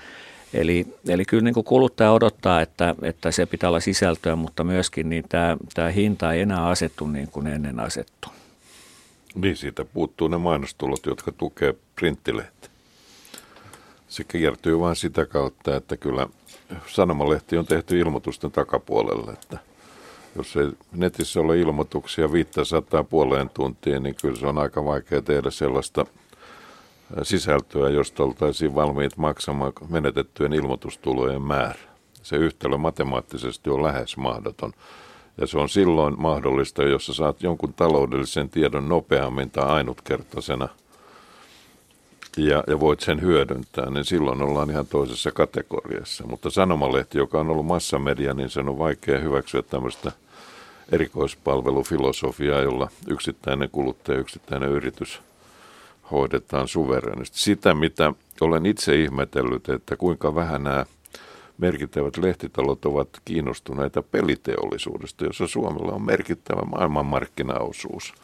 Eli, 0.54 0.86
eli 1.08 1.24
kyllä 1.24 1.42
niin 1.42 1.54
kuin 1.54 1.64
kuluttaja 1.64 2.12
odottaa, 2.12 2.60
että, 2.60 2.94
että 3.02 3.30
se 3.30 3.46
pitää 3.46 3.68
olla 3.68 3.80
sisältöä, 3.80 4.36
mutta 4.36 4.64
myöskin 4.64 5.10
niin 5.10 5.24
tämä, 5.28 5.56
tämä 5.74 5.88
hinta 5.88 6.32
ei 6.32 6.40
enää 6.40 6.66
asettu 6.66 7.06
niin 7.06 7.28
kuin 7.28 7.46
ennen 7.46 7.80
asettu. 7.80 8.28
Niin, 9.34 9.56
siitä 9.56 9.84
puuttuu 9.84 10.28
ne 10.28 10.38
mainostulot, 10.38 11.06
jotka 11.06 11.32
tukee 11.32 11.74
printtilehti. 11.96 12.68
Se 14.08 14.24
kiertyy 14.24 14.80
vain 14.80 14.96
sitä 14.96 15.26
kautta, 15.26 15.76
että 15.76 15.96
kyllä 15.96 16.26
sanomalehti 16.86 17.58
on 17.58 17.66
tehty 17.66 17.98
ilmoitusten 17.98 18.50
takapuolelle, 18.50 19.32
että 19.32 19.58
jos 20.36 20.56
ei 20.56 20.70
netissä 20.92 21.40
ole 21.40 21.58
ilmoituksia 21.58 22.32
500 22.32 23.04
puoleen 23.04 23.50
tuntiin, 23.50 24.02
niin 24.02 24.14
kyllä 24.22 24.36
se 24.36 24.46
on 24.46 24.58
aika 24.58 24.84
vaikea 24.84 25.22
tehdä 25.22 25.50
sellaista 25.50 26.06
sisältöä, 27.22 27.88
josta 27.88 28.22
oltaisiin 28.22 28.74
valmiit 28.74 29.16
maksamaan 29.16 29.72
menetettyjen 29.88 30.52
ilmoitustulojen 30.52 31.42
määrä. 31.42 31.80
Se 32.22 32.36
yhtälö 32.36 32.78
matemaattisesti 32.78 33.70
on 33.70 33.82
lähes 33.82 34.16
mahdoton. 34.16 34.72
Ja 35.38 35.46
se 35.46 35.58
on 35.58 35.68
silloin 35.68 36.14
mahdollista, 36.18 36.82
jos 36.82 37.06
sä 37.06 37.14
saat 37.14 37.42
jonkun 37.42 37.74
taloudellisen 37.74 38.50
tiedon 38.50 38.88
nopeammin 38.88 39.50
tai 39.50 39.64
ainutkertaisena– 39.64 40.68
ja, 42.36 42.64
ja 42.66 42.80
voit 42.80 43.00
sen 43.00 43.20
hyödyntää, 43.20 43.90
niin 43.90 44.04
silloin 44.04 44.42
ollaan 44.42 44.70
ihan 44.70 44.86
toisessa 44.86 45.30
kategoriassa. 45.30 46.26
Mutta 46.26 46.50
sanomalehti, 46.50 47.18
joka 47.18 47.40
on 47.40 47.50
ollut 47.50 47.66
massamedia, 47.66 48.34
niin 48.34 48.50
sen 48.50 48.68
on 48.68 48.78
vaikea 48.78 49.18
hyväksyä 49.18 49.62
tämmöistä 49.62 50.12
erikoispalvelufilosofiaa, 50.92 52.60
jolla 52.60 52.88
yksittäinen 53.08 53.68
kuluttaja, 53.72 54.18
yksittäinen 54.18 54.70
yritys 54.70 55.20
hoidetaan 56.10 56.68
suverenisti. 56.68 57.38
Sitä, 57.38 57.74
mitä 57.74 58.12
olen 58.40 58.66
itse 58.66 58.94
ihmetellyt, 58.94 59.68
että 59.68 59.96
kuinka 59.96 60.34
vähän 60.34 60.64
nämä 60.64 60.86
merkittävät 61.58 62.16
lehtitalot 62.16 62.84
ovat 62.84 63.08
kiinnostuneita 63.24 64.02
peliteollisuudesta, 64.02 65.24
jossa 65.24 65.46
Suomella 65.46 65.92
on 65.92 66.02
merkittävä 66.02 66.62
maailmanmarkkinaosuus. 66.62 68.14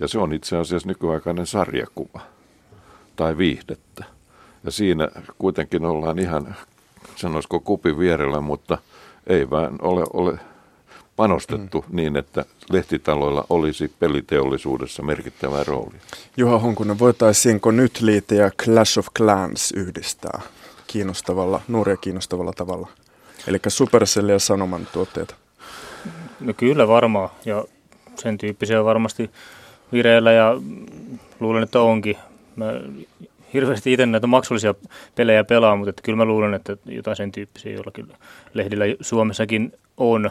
Ja 0.00 0.08
se 0.08 0.18
on 0.18 0.32
itse 0.32 0.56
asiassa 0.56 0.88
nykyaikainen 0.88 1.46
sarjakuva 1.46 2.20
tai 3.16 3.38
viihdettä. 3.38 4.04
Ja 4.64 4.70
siinä 4.70 5.08
kuitenkin 5.38 5.84
ollaan 5.84 6.18
ihan, 6.18 6.56
sanoisiko 7.16 7.60
kupin 7.60 7.98
vierellä, 7.98 8.40
mutta 8.40 8.78
ei 9.26 9.50
vaan 9.50 9.78
ole, 9.82 10.04
ole 10.12 10.38
panostettu 11.16 11.84
mm. 11.88 11.96
niin, 11.96 12.16
että 12.16 12.44
lehtitaloilla 12.70 13.46
olisi 13.50 13.92
peliteollisuudessa 13.98 15.02
merkittävä 15.02 15.64
rooli. 15.64 15.94
Juha 16.36 16.58
Honkunen, 16.58 16.98
voitaisiinko 16.98 17.70
nyt 17.70 18.00
liitä 18.00 18.34
ja 18.34 18.50
Clash 18.64 18.98
of 18.98 19.06
Clans 19.16 19.72
yhdistää 19.72 20.40
kiinnostavalla, 20.86 21.60
nuoria 21.68 21.96
kiinnostavalla 21.96 22.52
tavalla? 22.52 22.88
Eli 23.46 23.58
Supercell 23.68 24.28
ja 24.28 24.38
Sanoman 24.38 24.88
tuotteita. 24.92 25.34
No 26.40 26.54
kyllä 26.56 26.88
varmaan, 26.88 27.30
ja 27.44 27.64
sen 28.16 28.38
tyyppisiä 28.38 28.84
varmasti 28.84 29.30
vireillä, 29.92 30.32
ja 30.32 30.54
luulen, 31.40 31.62
että 31.62 31.80
onkin 31.80 32.16
mä 32.56 32.72
hirveästi 33.54 33.92
itse 33.92 34.06
näitä 34.06 34.26
maksullisia 34.26 34.74
pelejä 35.14 35.44
pelaan, 35.44 35.78
mutta 35.78 35.90
että 35.90 36.02
kyllä 36.02 36.16
mä 36.16 36.24
luulen, 36.24 36.54
että 36.54 36.76
jotain 36.86 37.16
sen 37.16 37.32
tyyppisiä 37.32 37.72
jollakin 37.72 38.08
lehdillä 38.54 38.84
Suomessakin 39.00 39.72
on. 39.96 40.30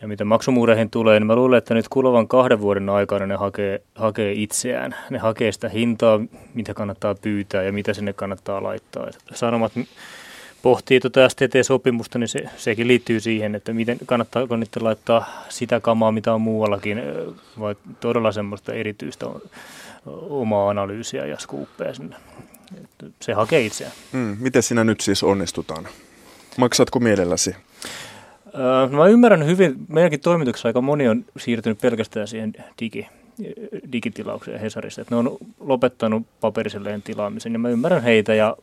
Ja 0.00 0.08
mitä 0.08 0.24
maksumuureihin 0.24 0.90
tulee, 0.90 1.20
niin 1.20 1.26
mä 1.26 1.36
luulen, 1.36 1.58
että 1.58 1.74
nyt 1.74 1.88
kuluvan 1.88 2.28
kahden 2.28 2.60
vuoden 2.60 2.88
aikana 2.88 3.26
ne 3.26 3.34
hakee, 3.34 3.82
hakee 3.94 4.32
itseään. 4.32 4.94
Ne 5.10 5.18
hakee 5.18 5.52
sitä 5.52 5.68
hintaa, 5.68 6.20
mitä 6.54 6.74
kannattaa 6.74 7.14
pyytää 7.14 7.62
ja 7.62 7.72
mitä 7.72 7.94
sinne 7.94 8.12
kannattaa 8.12 8.62
laittaa. 8.62 9.06
Et 9.08 9.18
sanomat 9.34 9.72
pohtii 10.62 11.00
tuota 11.00 11.28
STT-sopimusta, 11.28 12.18
niin 12.18 12.28
se, 12.28 12.44
sekin 12.56 12.88
liittyy 12.88 13.20
siihen, 13.20 13.54
että 13.54 13.72
miten 13.72 13.98
kannattaako 14.06 14.56
niiden 14.56 14.84
laittaa 14.84 15.44
sitä 15.48 15.80
kamaa, 15.80 16.12
mitä 16.12 16.34
on 16.34 16.40
muuallakin, 16.40 17.02
vai 17.60 17.74
todella 18.00 18.32
semmoista 18.32 18.72
erityistä 18.72 19.26
omaa 20.06 20.70
analyysiä 20.70 21.26
ja 21.26 21.38
skuuppeja 21.38 21.94
sinne. 21.94 22.16
Se 23.20 23.32
hakee 23.32 23.60
itseään. 23.60 23.92
Mm, 24.12 24.36
miten 24.40 24.62
sinä 24.62 24.84
nyt 24.84 25.00
siis 25.00 25.22
onnistutaan? 25.22 25.88
Maksatko 26.56 27.00
mielelläsi? 27.00 27.56
Öö, 28.54 28.88
mä 28.88 29.06
ymmärrän 29.06 29.46
hyvin, 29.46 29.74
meidänkin 29.88 30.20
toimituksessa 30.20 30.68
aika 30.68 30.80
moni 30.80 31.08
on 31.08 31.24
siirtynyt 31.36 31.80
pelkästään 31.80 32.28
siihen 32.28 32.52
digi, 32.80 33.08
digitilaukseen 33.92 34.60
Hesarissa. 34.60 35.00
Että 35.00 35.14
ne 35.14 35.18
on 35.18 35.36
lopettanut 35.60 36.26
paperiselleen 36.40 37.02
tilaamisen 37.02 37.52
ja 37.52 37.58
mä 37.58 37.68
ymmärrän 37.68 38.02
heitä 38.02 38.34
ja 38.34 38.56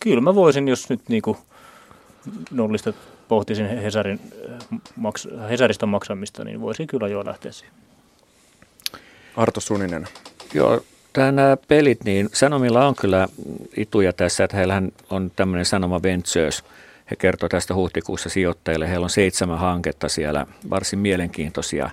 kyllä 0.00 0.20
mä 0.20 0.34
voisin, 0.34 0.68
jos 0.68 0.90
nyt 0.90 1.00
niinku 1.08 1.36
nollista 2.50 2.92
pohtisin 3.28 3.66
Hesarin, 3.66 4.20
maks, 4.96 5.28
Hesarista 5.50 5.86
maksamista, 5.86 6.44
niin 6.44 6.60
voisin 6.60 6.86
kyllä 6.86 7.08
jo 7.08 7.24
lähteä 7.24 7.52
siihen. 7.52 7.74
Arto 9.36 9.60
Suninen. 9.60 10.08
Joo, 10.54 10.80
nämä 11.16 11.56
pelit, 11.68 12.04
niin 12.04 12.28
Sanomilla 12.32 12.86
on 12.86 12.94
kyllä 12.94 13.28
ituja 13.76 14.12
tässä, 14.12 14.44
että 14.44 14.56
heillähän 14.56 14.92
on 15.10 15.32
tämmöinen 15.36 15.64
Sanoma 15.64 16.02
Ventures. 16.02 16.64
He 17.10 17.16
kertovat 17.16 17.50
tästä 17.50 17.74
huhtikuussa 17.74 18.28
sijoittajille. 18.28 18.88
Heillä 18.88 19.04
on 19.04 19.10
seitsemän 19.10 19.58
hanketta 19.58 20.08
siellä, 20.08 20.46
varsin 20.70 20.98
mielenkiintoisia. 20.98 21.90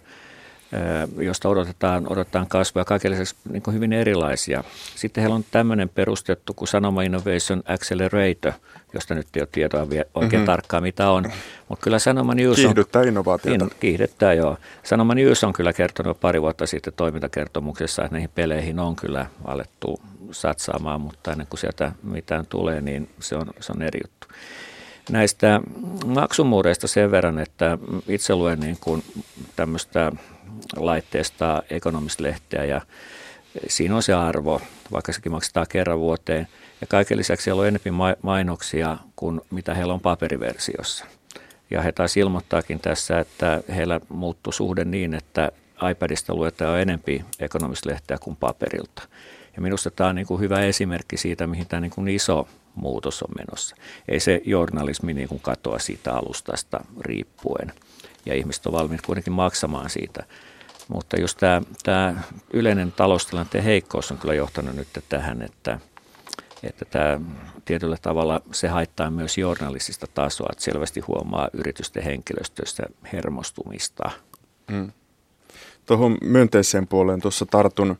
Josta 1.18 1.49
odotetaan, 1.49 2.11
odotetaan 2.11 2.47
kasvua, 2.47 2.86
kaiken 2.86 3.11
lisäksi 3.11 3.36
niin 3.49 3.63
hyvin 3.72 3.93
erilaisia. 3.93 4.63
Sitten 4.95 5.22
heillä 5.22 5.36
on 5.36 5.45
tämmöinen 5.51 5.89
perustettu 5.89 6.53
kuin 6.53 6.68
Sanoma 6.68 7.01
Innovation 7.01 7.63
Accelerator, 7.65 8.51
josta 8.93 9.15
nyt 9.15 9.28
ei 9.36 9.41
ole 9.41 9.49
tietoa 9.51 9.89
vielä 9.89 10.05
oikein 10.13 10.32
mm-hmm. 10.32 10.45
tarkkaan 10.45 10.84
mitä 10.84 11.09
on. 11.09 11.32
Mutta 11.70 11.84
kyllä 11.84 11.99
Sanoma 11.99 12.36
News 12.36 12.59
on... 12.59 12.65
Kiihdyttää 12.65 13.03
innovaatiota. 13.03 13.65
In, 13.65 13.72
kiihdyttää, 13.80 14.34
joo. 14.34 14.57
Sanoma 14.84 15.15
News 15.15 15.43
on 15.43 15.53
kyllä 15.53 15.74
kertonut 15.74 16.20
pari 16.20 16.41
vuotta 16.41 16.68
sitten 16.68 16.93
toimintakertomuksessa, 16.93 18.03
että 18.03 18.15
näihin 18.15 18.30
peleihin 18.36 18.80
on 18.80 18.95
kyllä 18.95 19.26
alettu 19.45 20.01
satsaamaan, 20.32 21.01
mutta 21.01 21.32
ennen 21.32 21.47
kuin 21.47 21.59
sieltä 21.59 21.91
mitään 22.03 22.45
tulee, 22.45 22.82
niin 22.82 23.09
se 23.20 23.36
on, 23.36 23.47
se 23.59 23.72
on 23.76 23.82
eri 23.82 23.99
juttu. 24.03 24.28
Näistä 25.11 25.61
maksumuureista 26.05 26.88
sen 26.88 27.11
verran, 27.11 27.39
että 27.39 27.78
itse 28.07 28.36
luen 28.36 28.59
niin 28.59 28.78
kuin 28.82 29.03
tämmöistä 29.55 30.11
laitteesta 30.75 31.63
ekonomislehteä 31.69 32.65
ja 32.65 32.81
siinä 33.67 33.95
on 33.95 34.03
se 34.03 34.13
arvo, 34.13 34.61
vaikka 34.91 35.13
sekin 35.13 35.31
maksetaan 35.31 35.67
kerran 35.69 35.99
vuoteen. 35.99 36.47
Ja 36.81 36.87
kaiken 36.87 37.17
lisäksi 37.17 37.43
siellä 37.43 37.61
on 37.61 37.67
enemmän 37.67 38.15
mainoksia 38.21 38.97
kuin 39.15 39.41
mitä 39.51 39.73
heillä 39.73 39.93
on 39.93 39.99
paperiversiossa. 39.99 41.05
Ja 41.71 41.81
he 41.81 41.91
taas 41.91 42.17
ilmoittaakin 42.17 42.79
tässä, 42.79 43.19
että 43.19 43.63
heillä 43.75 43.99
muuttuu 44.09 44.53
suhde 44.53 44.85
niin, 44.85 45.13
että 45.13 45.51
iPadista 45.91 46.35
luetaan 46.35 46.81
enempi 46.81 47.25
ekonomislehteä 47.39 48.17
kuin 48.21 48.35
paperilta. 48.35 49.03
Ja 49.55 49.61
minusta 49.61 49.91
tämä 49.91 50.09
on 50.09 50.15
niin 50.15 50.27
kuin 50.27 50.39
hyvä 50.39 50.61
esimerkki 50.61 51.17
siitä, 51.17 51.47
mihin 51.47 51.67
tämä 51.67 51.81
niin 51.81 51.91
kuin 51.91 52.07
iso 52.07 52.47
muutos 52.75 53.23
on 53.23 53.29
menossa. 53.37 53.75
Ei 54.07 54.19
se 54.19 54.41
journalismi 54.45 55.13
niin 55.13 55.27
kuin 55.27 55.41
katoa 55.41 55.79
siitä 55.79 56.13
alustasta 56.13 56.85
riippuen. 57.01 57.73
Ja 58.28 58.36
ihmiset 58.36 58.65
on 58.65 58.73
valmiit 58.73 59.01
kuitenkin 59.01 59.34
maksamaan 59.34 59.89
siitä. 59.89 60.23
Mutta 60.88 61.19
just 61.19 61.38
tämä, 61.38 61.61
tämä 61.84 62.23
yleinen 62.53 62.91
taloustilanteen 62.91 63.63
heikkous 63.63 64.11
on 64.11 64.17
kyllä 64.17 64.34
johtanut 64.34 64.75
nyt 64.75 64.88
tähän, 65.09 65.41
että, 65.41 65.80
että 66.63 66.86
tämä 66.86 67.19
tietyllä 67.65 67.97
tavalla 68.01 68.41
se 68.51 68.67
haittaa 68.67 69.09
myös 69.11 69.38
journalistista 69.38 70.07
tasoa, 70.13 70.47
että 70.51 70.63
selvästi 70.63 70.99
huomaa 70.99 71.49
yritysten 71.53 72.03
henkilöstöstä 72.03 72.84
hermostumista. 73.13 74.11
Mm. 74.71 74.91
Tuohon 75.86 76.17
myönteiseen 76.23 76.88
puoleen 76.88 77.21
tuossa 77.21 77.45
tartun. 77.45 77.97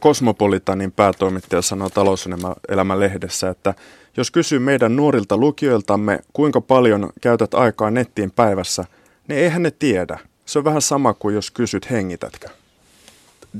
Kosmopolitanin 0.00 0.92
päätoimittaja 0.92 1.62
sanoo 1.62 1.90
talouselämän 1.90 3.00
lehdessä, 3.00 3.48
että 3.48 3.74
jos 4.16 4.30
kysyy 4.30 4.58
meidän 4.58 4.96
nuorilta 4.96 5.36
lukijoiltamme, 5.36 6.18
kuinka 6.32 6.60
paljon 6.60 7.10
käytät 7.20 7.54
aikaa 7.54 7.90
nettiin 7.90 8.30
päivässä, 8.30 8.84
niin 9.30 9.42
eihän 9.42 9.62
ne 9.62 9.70
tiedä. 9.70 10.18
Se 10.46 10.58
on 10.58 10.64
vähän 10.64 10.82
sama 10.82 11.14
kuin 11.14 11.34
jos 11.34 11.50
kysyt 11.50 11.90
hengitätkö. 11.90 12.48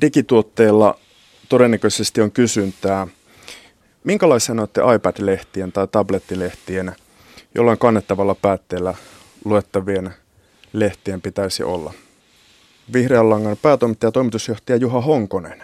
Digituotteilla 0.01 0.99
todennäköisesti 1.49 2.21
on 2.21 2.31
kysyntää. 2.31 3.07
Minkälaisia 4.05 4.55
noiden 4.55 4.85
iPad-lehtien 4.95 5.73
tai 5.73 5.89
tablettilehtien 5.89 6.95
jollain 7.55 7.79
kannettavalla 7.79 8.35
päätteellä 8.35 8.95
luettavien 9.45 10.15
lehtien 10.73 11.21
pitäisi 11.21 11.63
olla? 11.63 11.95
Vihreän 12.93 13.31
langan 13.31 13.57
päätoimittaja 13.63 14.09
ja 14.09 14.13
toimitusjohtaja 14.13 14.77
Juha 14.77 15.01
Honkonen. 15.01 15.63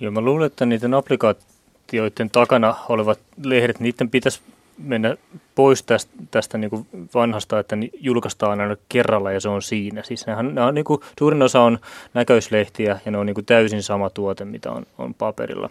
Joo, 0.00 0.12
mä 0.12 0.20
luulen, 0.20 0.46
että 0.46 0.66
niiden 0.66 0.94
applikaatioiden 0.94 2.30
takana 2.30 2.76
olevat 2.88 3.20
lehdet, 3.44 3.80
niiden 3.80 4.10
pitäisi 4.10 4.40
mennä 4.82 5.16
pois 5.54 5.82
tästä, 5.82 6.12
tästä 6.30 6.58
niin 6.58 6.70
kuin 6.70 6.86
vanhasta, 7.14 7.58
että 7.58 7.76
julkaistaan 8.00 8.60
aina 8.60 8.76
kerralla 8.88 9.32
ja 9.32 9.40
se 9.40 9.48
on 9.48 9.62
siinä. 9.62 10.02
Siis 10.02 10.26
nehän, 10.26 10.54
nämä 10.54 10.66
on, 10.66 10.74
niin 10.74 10.84
kuin, 10.84 11.00
suurin 11.18 11.42
osa 11.42 11.60
on 11.60 11.78
näköislehtiä 12.14 13.00
ja 13.04 13.10
ne 13.10 13.18
on 13.18 13.26
niin 13.26 13.34
kuin 13.34 13.46
täysin 13.46 13.82
sama 13.82 14.10
tuote, 14.10 14.44
mitä 14.44 14.72
on, 14.72 14.86
on 14.98 15.14
paperilla. 15.14 15.70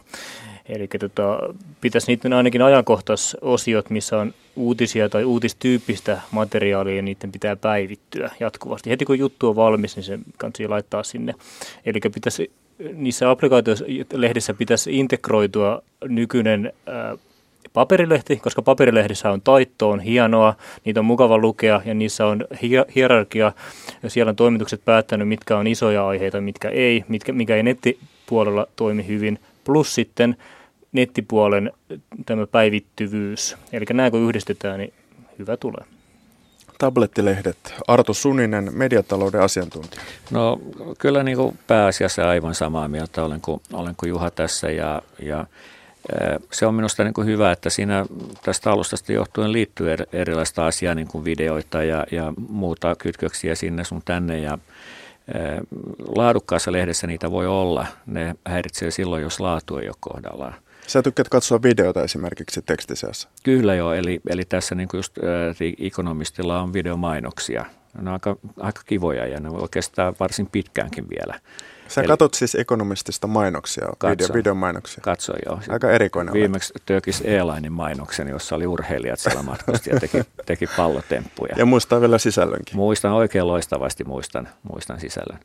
Eli 0.66 0.88
tota, 0.88 1.39
pitäisi 1.82 2.12
niiden 2.12 2.34
ainakin 2.34 2.62
ajankohtaisosiot, 2.62 3.89
missä 3.89 4.18
on 4.18 4.34
uutisia 4.55 5.10
tai 5.10 5.24
uutistyyppistä 5.24 6.22
materiaalia, 6.32 6.95
ja 6.95 7.01
niiden 7.01 7.32
pitää 7.32 7.55
päivittyä 7.55 8.32
jatkuvasti. 8.39 8.89
Heti 8.89 9.05
kun 9.05 9.20
juttu 9.20 9.49
on 9.49 9.55
valmis, 9.55 9.95
niin 9.95 10.03
se 10.03 10.20
kannattaa 10.38 10.70
laittaa 10.70 11.03
sinne. 11.03 11.36
Eli 11.86 11.99
pitäisi 12.14 12.51
niissä 12.93 13.30
applikaatioissa 13.30 13.86
lehdissä 14.14 14.53
pitäisi 14.53 14.99
integroitua 14.99 15.82
nykyinen 16.07 16.74
paperilehti, 17.74 18.38
koska 18.38 18.61
paperilehdissä 18.61 19.32
on 19.32 19.41
taitto, 19.41 19.89
on 19.89 19.99
hienoa, 19.99 20.55
niitä 20.86 20.99
on 20.99 21.05
mukava 21.05 21.38
lukea 21.38 21.82
ja 21.86 21.93
niissä 21.93 22.26
on 22.26 22.45
hierarkia 22.95 23.51
ja 24.03 24.09
siellä 24.09 24.30
on 24.30 24.36
toimitukset 24.36 24.86
päättänyt, 24.86 25.28
mitkä 25.28 25.57
on 25.57 25.67
isoja 25.67 26.07
aiheita, 26.07 26.41
mitkä 26.41 26.70
ei, 26.70 27.05
mitkä, 27.07 27.34
mikä 27.34 27.55
ei 27.55 27.63
nettipuolella 27.63 28.67
toimi 28.76 29.07
hyvin, 29.07 29.39
plus 29.63 29.95
sitten 29.95 30.38
nettipuolen 30.91 31.72
tämä 32.26 32.47
päivittyvyys. 32.47 33.57
Eli 33.74 33.86
nämä 33.93 34.11
kun 34.11 34.20
yhdistetään, 34.20 34.80
niin 34.80 34.93
hyvä 35.39 35.57
tulee. 35.57 35.86
Tablettilehdet. 36.78 37.74
Arto 37.88 38.13
Suninen, 38.13 38.70
mediatalouden 38.74 39.41
asiantuntija. 39.41 40.01
No 40.32 40.59
kyllä 40.99 41.24
niin 41.24 41.38
kuin 41.38 41.59
pääasiassa 41.67 42.30
aivan 42.30 42.55
samaa 42.55 42.88
mieltä 42.88 43.24
olen 43.24 43.41
kuin, 43.41 43.61
olen 43.74 43.95
kuin 43.97 44.09
Juha 44.09 44.32
tässä 44.32 44.72
ja, 44.72 45.01
ja 45.20 45.45
se 46.51 46.66
on 46.66 46.76
minusta 46.76 47.03
niin 47.03 47.14
kuin 47.14 47.28
hyvä, 47.28 47.51
että 47.51 47.70
siinä 47.70 48.05
tästä 48.43 48.72
alustasta 48.72 49.14
johtuen 49.14 49.51
liittyy 49.51 49.88
erilaista 50.14 50.68
asiaa, 50.68 50.95
niin 50.95 51.07
kuin 51.07 51.26
videoita 51.26 51.84
ja, 51.84 52.05
ja 52.12 52.34
muuta 52.49 52.95
kytköksiä 52.95 53.55
sinne 53.55 53.84
sun 53.84 54.01
tänne. 54.05 54.39
Ja 54.39 54.57
laadukkaassa 56.16 56.72
lehdessä 56.72 57.07
niitä 57.07 57.32
voi 57.32 57.47
olla. 57.47 57.88
Ne 58.05 58.36
häiritsee 58.45 58.91
silloin, 58.91 59.24
jos 59.24 59.39
laatu 59.39 59.78
ei 59.78 59.88
ole 59.88 59.95
kohdallaan. 59.99 60.53
Sä 60.88 61.01
tykkäät 61.01 61.30
katsoa 61.30 61.64
videota 61.64 62.03
esimerkiksi 62.03 62.62
tekstiseassa? 62.62 63.30
Kyllä 63.43 63.76
joo, 63.76 63.93
eli, 63.93 64.22
eli 64.30 64.45
tässä 64.45 64.76
niin 64.76 64.88
kuin 64.88 64.99
just 64.99 65.18
äh, 65.18 65.55
ekonomistilla 65.80 66.62
on 66.62 66.74
videomainoksia. 66.74 67.66
Ne 67.93 68.01
on 68.01 68.07
aika, 68.07 68.36
aika 68.60 68.82
kivoja 68.86 69.28
ja 69.28 69.39
ne 69.39 69.51
voi 69.51 69.68
kestää 69.72 70.14
varsin 70.20 70.47
pitkäänkin 70.47 71.05
vielä. 71.10 71.39
Sä 71.90 72.02
Eli, 72.02 72.08
katot 72.08 72.34
siis 72.34 72.56
ekonomistista 72.56 73.28
mainoksia, 73.28 73.88
katso, 73.98 74.10
video, 74.10 74.34
videomainoksia? 74.34 75.02
Katso, 75.02 75.34
joo. 75.46 75.60
Aika 75.70 75.92
erikoinen 75.92 76.34
Viimeksi 76.34 76.74
Turkish 76.86 77.26
Airlinein 77.28 77.74
mainoksen, 77.74 78.28
jossa 78.28 78.56
oli 78.56 78.68
urheilijat 78.68 79.20
siellä 79.20 79.44
matkusti 79.44 79.90
ja 79.90 80.00
teki, 80.00 80.18
teki 80.46 80.66
pallotemppuja. 80.78 81.56
Ja 81.58 81.66
muistaa 81.66 82.02
vielä 82.02 82.18
sisällönkin. 82.18 82.76
Muistan 82.76 83.12
oikein 83.12 83.48
loistavasti, 83.48 84.04
muistan, 84.04 84.48
muistan 84.72 85.00
sisällön. 85.00 85.40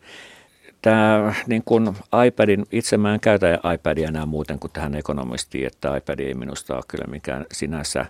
Tämä 0.82 1.34
niin 1.46 1.62
kuin 1.64 1.96
iPadin, 2.26 2.66
itse 2.72 2.96
mä 2.96 3.14
en 3.14 3.20
käytä 3.20 3.60
iPadia 3.74 4.08
enää 4.08 4.26
muuten 4.26 4.58
kuin 4.58 4.72
tähän 4.72 4.94
ekonomistiin, 4.94 5.66
että 5.66 5.96
iPad 5.96 6.18
ei 6.18 6.34
minusta 6.34 6.74
ole 6.74 6.82
kyllä 6.88 7.04
mikään 7.06 7.46
sinänsä 7.52 8.06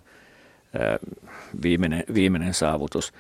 viimeinen, 1.62 2.05
viimeinen 2.14 2.55
saavutus. 2.55 3.12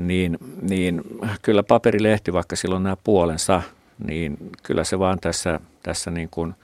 Niin, 0.00 0.38
niin 0.62 1.02
kyllä 1.42 1.62
paperilehti, 1.62 2.32
vaikka 2.32 2.56
silloin 2.56 2.82
nämä 2.82 2.96
puolensa– 3.04 3.62
niin 4.06 4.36
kyllä 4.62 4.84
se 4.84 4.98
vaan 4.98 5.20
tässä, 5.20 5.60
tässä 5.82 6.10
niin 6.10 6.28
kuin, 6.30 6.54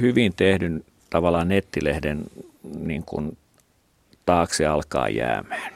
hyvin 0.00 0.32
tehdyn 0.36 0.84
tavallaan 1.10 1.48
nettilehden 1.48 2.24
niin 2.78 3.02
kuin 3.04 3.38
taakse 4.26 4.66
alkaa 4.66 5.08
jäämään. 5.08 5.72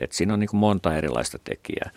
Et 0.00 0.12
siinä 0.12 0.34
on 0.34 0.40
niin 0.40 0.48
kuin 0.48 0.60
monta 0.60 0.96
erilaista 0.96 1.38
tekijää, 1.44 1.90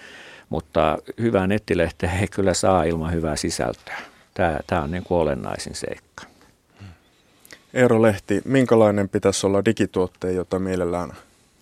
mutta 0.50 0.98
hyvää 1.20 1.48
nettilehteä 1.48 2.20
ei 2.20 2.28
kyllä 2.28 2.54
saa 2.54 2.84
ilman 2.84 3.14
hyvää 3.14 3.36
sisältöä. 3.36 3.98
Tämä, 4.34 4.60
tämä 4.68 4.82
on 4.82 4.92
niin 4.92 5.04
kuin 5.04 5.18
olennaisin 5.18 5.76
seikka. 5.76 6.24
Eero 7.74 8.02
Lehti, 8.02 8.42
minkälainen 8.46 9.10
pitäisi 9.10 9.48
olla 9.48 9.66
digituotteen, 9.66 10.36
jota 10.36 10.60
mielellään 10.60 11.12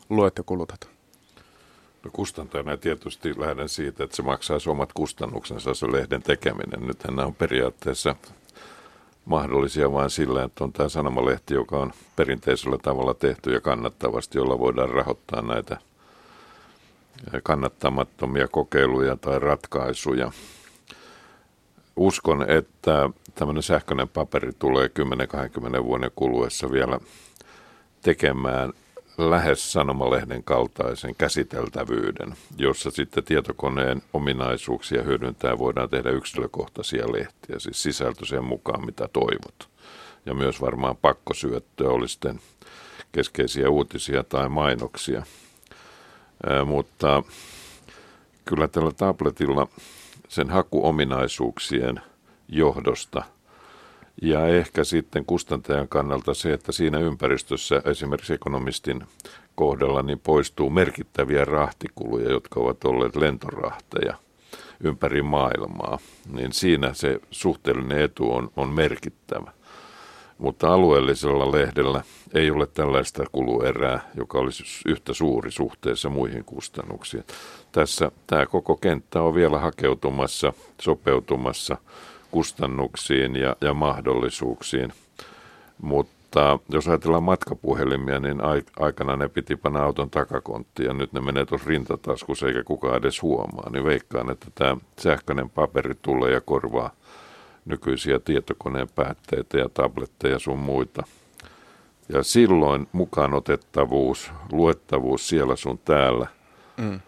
luet 0.09 0.37
ja 0.37 0.43
kulutat? 0.43 0.96
Kustantajana 2.13 2.77
tietysti 2.77 3.39
lähden 3.39 3.69
siitä, 3.69 4.03
että 4.03 4.15
se 4.15 4.21
maksaa 4.21 4.57
omat 4.67 4.93
kustannuksensa 4.93 5.73
se 5.73 5.91
lehden 5.91 6.23
tekeminen. 6.23 6.87
Nythän 6.87 7.15
nämä 7.15 7.25
on 7.25 7.35
periaatteessa 7.35 8.15
mahdollisia 9.25 9.91
vain 9.91 10.09
sillä, 10.09 10.43
että 10.43 10.63
on 10.63 10.73
tämä 10.73 10.89
sanomalehti, 10.89 11.53
joka 11.53 11.79
on 11.79 11.93
perinteisellä 12.15 12.77
tavalla 12.77 13.13
tehty 13.13 13.53
ja 13.53 13.61
kannattavasti, 13.61 14.37
jolla 14.37 14.59
voidaan 14.59 14.89
rahoittaa 14.89 15.41
näitä 15.41 15.77
kannattamattomia 17.43 18.47
kokeiluja 18.47 19.15
tai 19.15 19.39
ratkaisuja. 19.39 20.31
Uskon, 21.95 22.49
että 22.49 23.09
tämmöinen 23.35 23.63
sähköinen 23.63 24.09
paperi 24.09 24.51
tulee 24.59 24.89
10-20 25.79 25.83
vuoden 25.83 26.11
kuluessa 26.15 26.71
vielä 26.71 26.99
tekemään 28.01 28.73
lähes 29.17 29.73
sanomalehden 29.73 30.43
kaltaisen 30.43 31.15
käsiteltävyyden, 31.15 32.35
jossa 32.57 32.91
sitten 32.91 33.23
tietokoneen 33.23 34.01
ominaisuuksia 34.13 35.03
hyödyntää 35.03 35.57
voidaan 35.57 35.89
tehdä 35.89 36.09
yksilökohtaisia 36.09 37.11
lehtiä, 37.11 37.59
siis 37.59 37.83
sisältö 37.83 38.25
sen 38.25 38.43
mukaan, 38.43 38.85
mitä 38.85 39.07
toivot. 39.13 39.69
Ja 40.25 40.33
myös 40.33 40.61
varmaan 40.61 40.97
pakkosyöttöä 40.97 41.89
oli 41.89 42.07
sitten 42.07 42.39
keskeisiä 43.11 43.69
uutisia 43.69 44.23
tai 44.23 44.49
mainoksia. 44.49 45.23
Ää, 46.49 46.65
mutta 46.65 47.23
kyllä 48.45 48.67
tällä 48.67 48.91
tabletilla 48.91 49.67
sen 50.27 50.49
hakuominaisuuksien 50.49 52.01
johdosta. 52.49 53.23
Ja 54.21 54.47
ehkä 54.47 54.83
sitten 54.83 55.25
kustantajan 55.25 55.87
kannalta 55.87 56.33
se, 56.33 56.53
että 56.53 56.71
siinä 56.71 56.99
ympäristössä 56.99 57.81
esimerkiksi 57.85 58.33
ekonomistin 58.33 59.03
kohdalla 59.55 60.01
niin 60.01 60.19
poistuu 60.19 60.69
merkittäviä 60.69 61.45
rahtikuluja, 61.45 62.31
jotka 62.31 62.59
ovat 62.59 62.83
olleet 62.85 63.15
lentorahteja 63.15 64.17
ympäri 64.83 65.21
maailmaa. 65.21 65.99
Niin 66.31 66.53
siinä 66.53 66.93
se 66.93 67.19
suhteellinen 67.31 68.01
etu 68.01 68.33
on, 68.33 68.51
on 68.55 68.69
merkittävä. 68.69 69.51
Mutta 70.37 70.73
alueellisella 70.73 71.51
lehdellä 71.51 72.03
ei 72.33 72.51
ole 72.51 72.67
tällaista 72.67 73.23
kuluerää, 73.31 73.99
joka 74.15 74.37
olisi 74.37 74.63
yhtä 74.85 75.13
suuri 75.13 75.51
suhteessa 75.51 76.09
muihin 76.09 76.43
kustannuksiin. 76.43 77.23
Tässä 77.71 78.11
tämä 78.27 78.45
koko 78.45 78.75
kenttä 78.75 79.21
on 79.21 79.35
vielä 79.35 79.59
hakeutumassa, 79.59 80.53
sopeutumassa 80.81 81.77
kustannuksiin 82.31 83.35
ja, 83.35 83.55
ja 83.61 83.73
mahdollisuuksiin. 83.73 84.93
Mutta 85.81 86.59
jos 86.69 86.87
ajatellaan 86.87 87.23
matkapuhelimia, 87.23 88.19
niin 88.19 88.37
aikana 88.79 89.15
ne 89.15 89.27
piti 89.27 89.55
panna 89.55 89.83
auton 89.83 90.09
takakontti 90.09 90.83
ja 90.83 90.93
nyt 90.93 91.13
ne 91.13 91.21
menee 91.21 91.45
tuossa 91.45 91.69
rintataskussa 91.69 92.47
eikä 92.47 92.63
kukaan 92.63 92.97
edes 92.97 93.21
huomaa. 93.21 93.69
Niin 93.69 93.83
veikkaan, 93.83 94.31
että 94.31 94.47
tämä 94.55 94.77
sähköinen 94.99 95.49
paperi 95.49 95.95
tulee 96.01 96.31
ja 96.31 96.41
korvaa 96.41 96.91
nykyisiä 97.65 98.19
tietokoneen 98.19 98.87
päätteitä 98.95 99.57
ja 99.57 99.69
tabletteja 99.73 100.39
sun 100.39 100.59
muita. 100.59 101.03
Ja 102.09 102.23
silloin 102.23 102.87
mukaan 102.91 103.33
otettavuus, 103.33 104.31
luettavuus 104.51 105.29
siellä 105.29 105.55
sun 105.55 105.77
täällä 105.77 106.27
mm. 106.77 106.99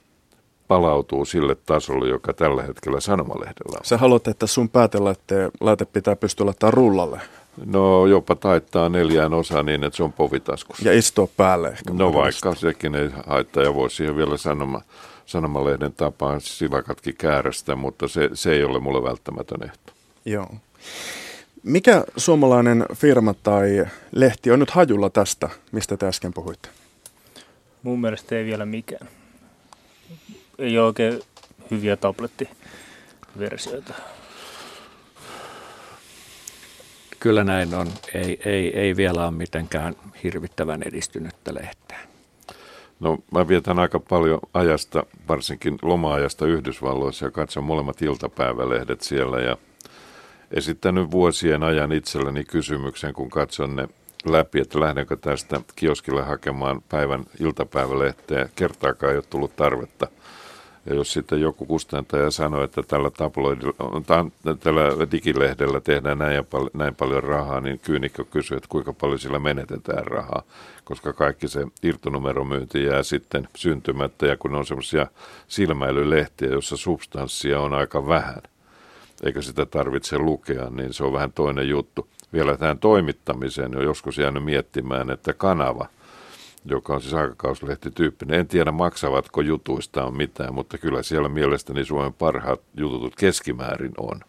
Palautuu 0.70 1.26
sille 1.26 1.55
tasolle, 1.55 2.09
joka 2.09 2.34
tällä 2.34 2.63
hetkellä 2.63 2.99
sanomalehdellä 2.99 3.78
on. 3.78 3.86
Sä 3.86 3.97
haluat, 3.97 4.28
että 4.28 4.47
sun 4.47 4.70
päätelaite 4.70 5.86
pitää 5.93 6.15
pystyä 6.15 6.45
laittamaan 6.45 6.74
rullalle? 6.74 7.22
No 7.65 8.05
jopa 8.05 8.36
taittaa 8.36 8.89
neljään 8.89 9.34
osaan 9.34 9.65
niin, 9.65 9.84
että 9.84 9.97
se 9.97 10.03
on 10.03 10.13
povitaskussa. 10.13 10.89
Ja 10.89 10.97
istua 10.97 11.28
päälle 11.38 11.67
ehkä. 11.67 11.93
No 11.93 12.13
vaikka 12.13 12.55
sekin 12.55 12.95
ei 12.95 13.09
haittaa 13.28 13.63
ja 13.63 13.76
voisi 13.76 13.95
siihen 13.95 14.15
vielä 14.15 14.38
sanoma, 14.38 14.82
sanomalehden 15.26 15.93
tapaan 15.93 16.41
silakatkin 16.41 17.15
käärästä, 17.17 17.76
mutta 17.76 18.07
se, 18.07 18.30
se 18.34 18.51
ei 18.51 18.63
ole 18.63 18.80
mulle 18.80 19.03
välttämätön 19.03 19.63
ehto. 19.63 19.93
Joo. 20.26 20.49
Mikä 21.63 22.03
suomalainen 22.17 22.86
firma 22.95 23.34
tai 23.34 23.86
lehti 24.11 24.51
on 24.51 24.59
nyt 24.59 24.72
hajulla 24.72 25.09
tästä, 25.09 25.49
mistä 25.72 25.97
te 25.97 26.07
äsken 26.07 26.34
puhuitte? 26.34 26.70
Mun 27.84 28.01
mielestä 28.01 28.36
ei 28.36 28.45
vielä 28.45 28.65
mikään. 28.65 29.07
Ei 30.60 30.78
ole 30.78 30.88
oikein 30.88 31.22
hyviä 31.72 31.95
tablettiversioita. 31.95 33.93
Kyllä 37.20 37.43
näin 37.43 37.74
on. 37.74 37.88
Ei, 38.14 38.39
ei, 38.45 38.80
ei 38.80 38.95
vielä 38.95 39.24
ole 39.24 39.32
mitenkään 39.32 39.95
hirvittävän 40.24 40.84
edistynyttä 40.84 41.53
lehteä. 41.53 41.99
No 42.99 43.18
mä 43.32 43.47
vietän 43.47 43.80
aika 43.80 43.99
paljon 43.99 44.39
ajasta, 44.53 45.03
varsinkin 45.28 45.78
loma-ajasta 45.82 46.45
Yhdysvalloissa 46.45 47.26
ja 47.26 47.32
katson 47.32 47.64
molemmat 47.64 48.01
iltapäivälehdet 48.01 49.01
siellä 49.01 49.39
ja– 49.39 49.57
esittänyt 50.51 51.12
vuosien 51.12 51.64
ajan 51.64 51.91
itselleni 51.91 52.43
kysymyksen, 52.43 53.14
kun 53.14 53.30
katson 53.30 53.76
ne 53.76 53.88
läpi, 54.26 54.60
että 54.60 54.80
lähdenkö 54.80 55.18
tästä 55.18 55.62
kioskille 55.76 56.24
hakemaan 56.24 56.82
päivän 56.89 57.26
iltapäivälehteä. 57.39 58.49
Kertaakaan 58.55 59.12
ei 59.12 59.18
ole 59.18 59.26
tullut 59.30 59.55
tarvetta. 59.55 60.07
Ja 60.86 60.95
jos 60.95 61.13
sitten 61.13 61.41
joku 61.41 61.65
kustantaja 61.65 62.32
sanoo, 62.32 62.63
että 62.63 62.82
tällä, 62.84 63.11
tällä 64.59 65.11
digilehdellä 65.11 65.80
tehdään 65.80 66.17
näin, 66.17 66.45
pal- 66.45 66.69
näin 66.73 66.95
paljon 66.95 67.23
rahaa, 67.23 67.61
niin 67.61 67.80
kyynikkö 67.80 68.25
kysyy, 68.25 68.57
että 68.57 68.69
kuinka 68.69 68.93
paljon 68.93 69.19
sillä 69.19 69.39
menetetään 69.39 70.07
rahaa, 70.07 70.43
koska 70.84 71.13
kaikki 71.13 71.47
se 71.47 71.67
irtonumeromyynti 71.84 72.84
jää 72.84 73.03
sitten 73.03 73.47
syntymättä, 73.55 74.25
ja 74.25 74.38
kun 74.38 74.55
on 74.55 74.65
semmoisia 74.65 75.07
silmäilylehtiä, 75.47 76.49
jossa 76.49 76.77
substanssia 76.77 77.59
on 77.59 77.73
aika 77.73 78.07
vähän– 78.07 78.41
eikä 79.23 79.41
sitä 79.41 79.65
tarvitse 79.65 80.17
lukea, 80.17 80.69
niin 80.69 80.93
se 80.93 81.03
on 81.03 81.13
vähän 81.13 81.34
toinen 81.34 81.69
juttu. 81.69 82.07
Vielä 82.34 82.57
tähän 82.57 82.80
toimittamiseen 82.80 83.77
on 83.77 83.84
joskus 83.84 84.17
jäänyt 84.17 84.43
miettimään, 84.43 85.09
että 85.09 85.34
kanava, 85.34 85.88
joka 86.66 86.93
on 86.93 87.01
siis 87.01 87.14
aikakauslehtityyppinen, 87.14 88.39
en 88.39 88.47
tiedä 88.47 88.72
maksavatko 88.72 89.41
jutuista 89.41 90.12
mitään, 90.12 90.53
mutta 90.53 90.78
kyllä 90.78 91.03
siellä 91.03 91.30
mielestäni 91.30 91.86
Suomen 91.86 92.14
parhaat 92.14 92.62
jututut 92.78 93.16
keskimäärin 93.16 93.93
on. 93.97 94.20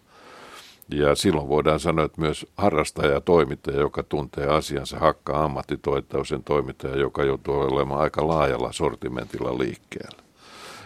Ja 0.95 1.14
silloin 1.14 1.49
voidaan 1.49 1.81
sanoa, 1.81 2.05
että 2.05 2.20
myös 2.20 2.47
harrastaja 2.57 3.12
ja 3.12 3.20
toimittaja, 3.20 3.81
joka 3.81 4.03
tuntee 4.03 4.47
asiansa, 4.47 4.99
hakkaa 4.99 5.45
ammattitoittausen 5.45 6.45
toimittaja, 6.45 6.97
joka 6.97 7.24
joutuu 7.24 7.55
olemaan 7.55 8.01
aika 8.01 8.28
laajalla 8.28 8.72
sortimentilla 8.72 9.59
liikkeellä. 9.59 10.22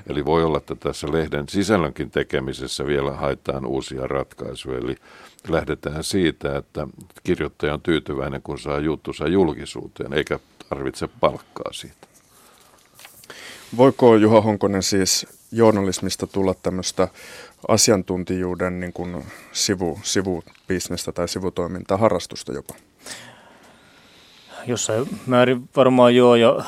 Eli 0.06 0.24
voi 0.24 0.44
olla, 0.44 0.58
että 0.58 0.74
tässä 0.74 1.12
lehden 1.12 1.48
sisällönkin 1.48 2.10
tekemisessä 2.10 2.86
vielä 2.86 3.12
haetaan 3.12 3.66
uusia 3.66 4.06
ratkaisuja. 4.06 4.78
Eli 4.78 4.96
lähdetään 5.48 6.04
siitä, 6.04 6.56
että 6.56 6.86
kirjoittaja 7.22 7.74
on 7.74 7.80
tyytyväinen, 7.80 8.42
kun 8.42 8.58
saa 8.58 8.78
juttusa 8.78 9.28
julkisuuteen, 9.28 10.12
eikä 10.12 10.38
tarvitse 10.74 11.08
palkkaa 11.20 11.72
siitä. 11.72 12.06
Voiko 13.76 14.16
Juha 14.16 14.40
Honkonen 14.40 14.82
siis 14.82 15.26
journalismista 15.52 16.26
tulla 16.26 16.54
tämmöistä 16.54 17.08
asiantuntijuuden 17.68 18.80
niin 18.80 18.92
kuin 18.92 19.24
sivu, 19.52 20.00
sivubisnestä 20.02 21.12
tai 21.12 21.28
sivutoimintaa, 21.28 21.96
harrastusta 21.96 22.52
jopa? 22.52 22.74
Jossain 24.66 25.08
määrin 25.26 25.68
varmaan 25.76 26.16
joo, 26.16 26.36
ja 26.36 26.64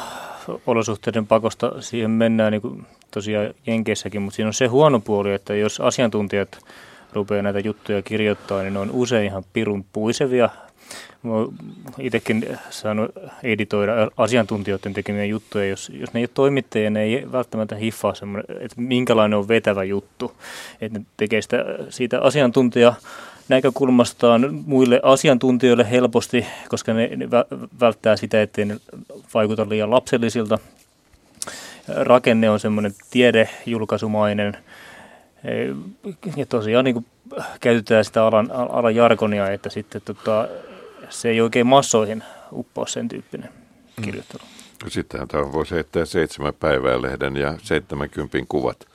olosuhteiden 0.66 1.26
pakosta 1.26 1.82
siihen 1.82 2.10
mennään 2.10 2.52
niin 2.52 2.62
kuin 2.62 2.86
tosiaan 3.10 3.54
Jenkeissäkin, 3.66 4.22
mutta 4.22 4.36
siinä 4.36 4.48
on 4.48 4.54
se 4.54 4.66
huono 4.66 5.00
puoli, 5.00 5.34
että 5.34 5.54
jos 5.54 5.80
asiantuntijat 5.80 6.58
rupeaa 7.12 7.42
näitä 7.42 7.60
juttuja 7.60 8.02
kirjoittaa, 8.02 8.62
niin 8.62 8.74
ne 8.74 8.80
on 8.80 8.90
usein 8.90 9.26
ihan 9.26 9.44
pirun 9.52 9.84
puisevia. 9.92 10.48
Itsekin 11.98 12.58
saanut 12.70 13.10
editoida 13.42 13.92
asiantuntijoiden 14.16 14.92
tekemiä 14.94 15.24
juttuja, 15.24 15.68
jos, 15.68 15.92
jos 15.94 16.12
ne 16.12 16.20
ei 16.20 16.22
ole 16.22 16.30
toimittajia, 16.34 16.90
ne 16.90 17.02
ei 17.02 17.32
välttämättä 17.32 17.76
hiffaa 17.76 18.14
semmoinen, 18.14 18.56
että 18.60 18.80
minkälainen 18.80 19.38
on 19.38 19.48
vetävä 19.48 19.84
juttu. 19.84 20.32
Että 20.80 20.98
ne 20.98 21.04
tekee 21.16 21.42
sitä, 21.42 21.64
siitä 21.88 22.20
asiantuntija 22.20 22.94
näkökulmastaan 23.48 24.62
muille 24.66 25.00
asiantuntijoille 25.02 25.90
helposti, 25.90 26.46
koska 26.68 26.92
ne, 26.92 27.10
ne 27.16 27.28
välttää 27.80 28.16
sitä, 28.16 28.42
ettei 28.42 28.64
ne 28.64 28.76
vaikuta 29.34 29.68
liian 29.68 29.90
lapsellisilta 29.90 30.58
rakenne 31.88 32.50
on 32.50 32.60
semmoinen 32.60 32.92
tiedejulkaisumainen. 33.10 34.56
Ja 36.36 36.46
tosiaan 36.46 36.84
niin 36.84 36.94
kuin 36.94 37.06
käytetään 37.60 38.04
sitä 38.04 38.26
alan, 38.26 38.50
alan 38.52 38.94
jargonia, 38.94 39.50
että 39.50 39.70
sitten 39.70 40.02
tota, 40.04 40.48
se 41.10 41.28
ei 41.28 41.40
oikein 41.40 41.66
massoihin 41.66 42.22
uppoa 42.52 42.86
sen 42.86 43.08
tyyppinen 43.08 43.50
mm. 43.96 44.04
kirjoittelu. 44.04 44.42
Mm. 44.84 44.90
Sittenhän 44.90 45.28
tämä 45.28 45.52
voisi 45.52 45.74
heittää 45.74 46.04
seitsemän 46.04 46.54
päivää 46.54 47.02
lehden 47.02 47.36
ja 47.36 47.58
70 47.62 48.38
kuvat. 48.48 48.86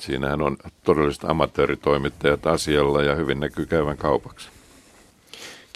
Siinähän 0.00 0.42
on 0.42 0.56
todelliset 0.84 1.24
amatööritoimittajat 1.24 2.46
asialla 2.46 3.02
ja 3.02 3.14
hyvin 3.14 3.40
näkyy 3.40 3.66
käyvän 3.66 3.96
kaupaksi. 3.96 4.48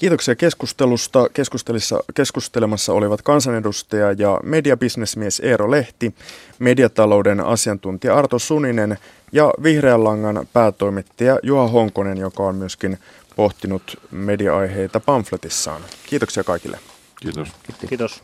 Kiitoksia 0.03 0.35
keskustelusta. 0.35 1.29
Keskustelissa, 1.35 2.05
keskustelemassa 2.15 2.93
olivat 2.93 3.23
kansanedustaja 3.23 4.13
ja 4.13 4.41
mediabisnesmies 4.43 5.41
Eero 5.41 5.71
Lehti, 5.71 6.15
mediatalouden 6.59 7.41
asiantuntija 7.41 8.17
Arto 8.17 8.39
Suninen 8.39 8.99
ja 9.33 9.53
Vihreän 9.63 10.05
langan 10.05 10.49
päätoimittaja 10.53 11.39
Juha 11.43 11.69
Honkonen, 11.69 12.19
joka 12.19 12.43
on 12.43 12.57
myöskin 12.57 12.99
pohtinut 13.37 13.99
media-aiheita 14.11 15.01
pamfletissaan. 15.01 15.83
Kiitoksia 16.07 16.45
kaikille. 16.45 16.79
Kiitos. 17.21 17.49
Kiitos. 17.89 18.23